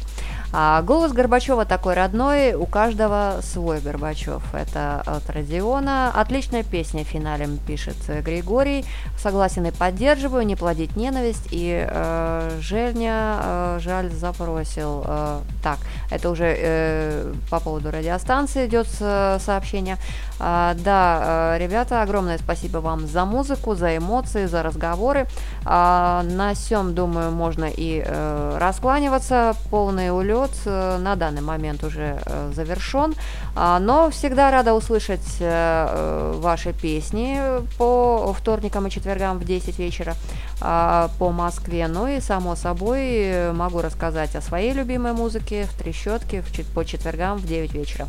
А 0.53 0.81
голос 0.81 1.13
Горбачева 1.13 1.65
такой 1.65 1.93
родной, 1.93 2.53
у 2.53 2.65
каждого 2.65 3.39
свой 3.41 3.79
Горбачев. 3.79 4.43
Это 4.53 5.01
от 5.05 5.29
Родиона. 5.29 6.11
Отличная 6.13 6.63
песня 6.63 7.03
финалем 7.03 7.57
пишет 7.57 7.95
Григорий. 8.23 8.83
Согласен 9.17 9.65
и 9.65 9.71
поддерживаю, 9.71 10.45
не 10.45 10.55
плодить 10.55 10.95
ненависть. 10.97 11.47
И 11.51 11.87
э, 11.89 12.57
Женя, 12.59 13.39
э, 13.41 13.79
жаль, 13.81 14.09
запросил. 14.11 15.03
Э, 15.05 15.39
так, 15.63 15.79
это 16.09 16.29
уже 16.29 16.53
э, 16.57 17.33
по 17.49 17.61
поводу 17.61 17.89
радиостанции 17.89 18.67
идет 18.67 18.87
э, 18.99 19.37
сообщение. 19.39 19.97
А, 20.43 20.73
да, 20.73 21.53
э, 21.55 21.59
ребята, 21.59 22.01
огромное 22.01 22.39
спасибо 22.39 22.79
вам 22.79 23.05
за 23.05 23.25
музыку, 23.25 23.75
за 23.75 23.95
эмоции, 23.95 24.47
за 24.47 24.63
разговоры. 24.63 25.27
А, 25.65 26.23
на 26.23 26.55
сём, 26.55 26.95
думаю, 26.95 27.31
можно 27.31 27.65
и 27.65 28.03
э, 28.03 28.57
раскланиваться. 28.59 29.53
Полный 29.69 30.09
улет 30.09 30.49
э, 30.65 30.97
на 30.97 31.15
данный 31.15 31.41
момент 31.41 31.83
уже 31.83 32.19
завершен. 32.55 33.13
А, 33.55 33.77
но 33.79 34.09
всегда 34.09 34.49
рада 34.49 34.73
услышать 34.73 35.21
ваши 35.39 36.73
песни 36.73 37.39
по 37.77 38.33
вторникам 38.33 38.87
и 38.87 38.89
четвергам 38.89 39.37
в 39.37 39.45
10 39.45 39.77
вечера. 39.77 40.15
А, 40.61 41.09
по 41.19 41.31
Москве. 41.31 41.87
Ну 41.87 42.07
и, 42.07 42.19
само 42.19 42.55
собой, 42.55 43.51
могу 43.53 43.81
рассказать 43.81 44.35
о 44.35 44.41
своей 44.41 44.73
любимой 44.73 45.13
музыке 45.13 45.65
в 45.65 45.73
Трещотке 45.73 46.43
по 46.73 46.85
четвергам 46.85 47.37
в 47.37 47.45
9 47.45 47.73
вечера. 47.73 48.07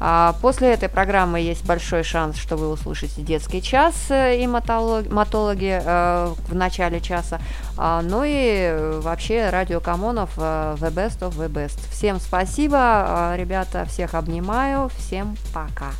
А, 0.00 0.34
после 0.40 0.72
этой 0.72 0.88
программы 0.88 1.40
есть 1.40 1.64
большой 1.64 2.02
шанс, 2.02 2.36
что 2.36 2.56
вы 2.56 2.68
услышите 2.68 3.22
детский 3.22 3.62
час 3.62 3.94
э, 4.10 4.38
и 4.42 4.46
мотолог- 4.46 5.10
мотологи 5.12 5.80
э, 5.82 6.34
в 6.48 6.54
начале 6.54 7.00
часа. 7.00 7.40
А, 7.76 8.02
ну 8.02 8.22
и 8.24 8.32
э, 8.32 9.00
вообще 9.02 9.50
радио 9.50 9.80
Камонов 9.80 10.30
э, 10.36 10.76
The 10.78 10.92
Best 10.92 11.20
of 11.20 11.36
The 11.36 11.48
Best. 11.48 11.78
Всем 11.90 12.20
спасибо, 12.20 12.76
а, 12.78 13.36
ребята, 13.36 13.84
всех 13.86 14.14
обнимаю, 14.14 14.90
всем 14.96 15.36
пока. 15.52 15.90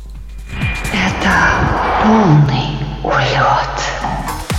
Это 0.93 1.33
полный 2.03 2.77
улет. 3.03 4.54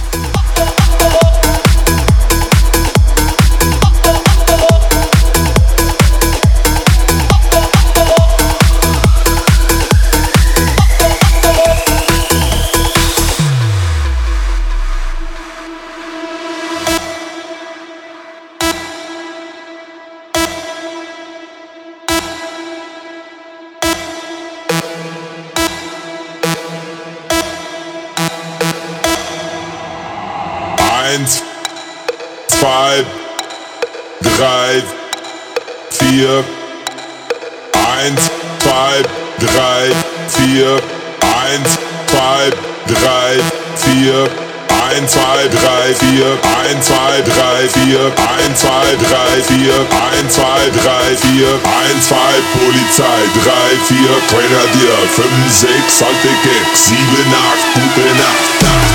4, 40.57 40.65
1, 40.65 41.65
2, 42.07 42.51
3, 42.89 43.37
4, 43.77 44.25
1, 44.73 45.05
2, 45.05 45.49
3, 45.53 45.93
4, 45.93 46.41
1, 46.41 46.81
2, 46.81 47.21
3, 47.29 47.69
4, 47.69 48.09
1, 48.17 48.57
2, 48.57 48.97
3, 48.97 49.43
4, 49.45 49.85
1, 49.85 50.29
2, 50.33 50.71
3, 50.73 51.17
4, 51.21 51.61
1, 51.61 52.01
2, 52.01 52.41
Polizei, 52.57 53.23
3, 53.37 53.77
4, 53.85 54.17
Grenadier, 54.33 54.97
5, 55.13 55.53
6, 55.53 56.03
alte 56.09 56.33
Gag, 56.41 56.67
7, 56.73 56.97
8, 56.97 57.75
gute 57.75 58.15
Nacht. 58.17 58.86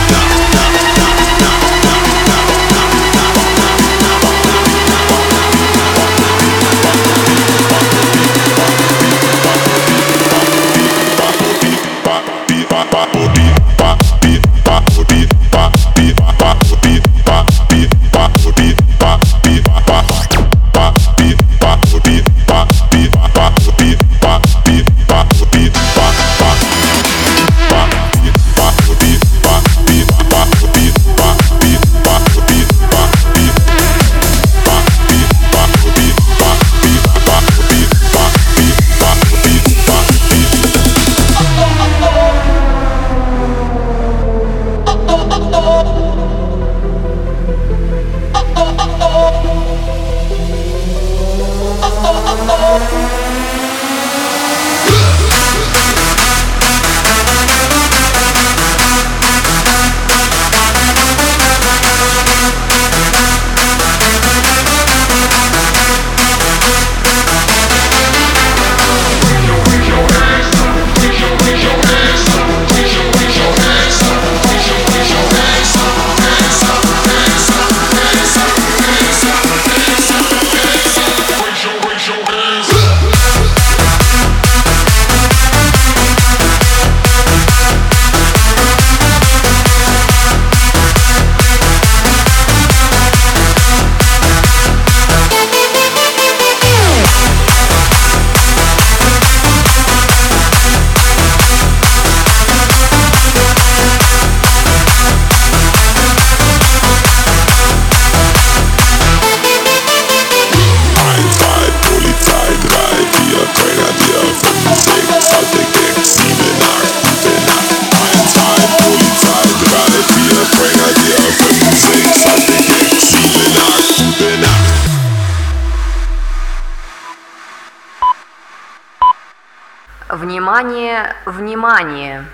Внимание! 131.72 132.26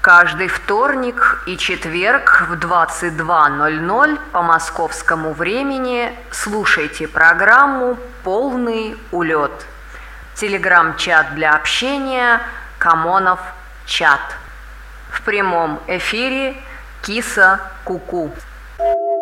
Каждый 0.00 0.48
вторник 0.48 1.42
и 1.46 1.56
четверг 1.56 2.46
в 2.48 2.54
22.00 2.54 4.18
по 4.32 4.42
московскому 4.42 5.32
времени 5.32 6.14
слушайте 6.30 7.06
программу 7.06 7.98
«Полный 8.22 8.96
улет». 9.12 9.52
Телеграм-чат 10.34 11.34
для 11.34 11.54
общения 11.54 12.40
«Камонов 12.78 13.40
чат». 13.86 14.20
В 15.10 15.20
прямом 15.22 15.80
эфире 15.86 16.54
«Киса 17.02 17.60
Куку». 17.84 18.32
-ку». 18.78 19.13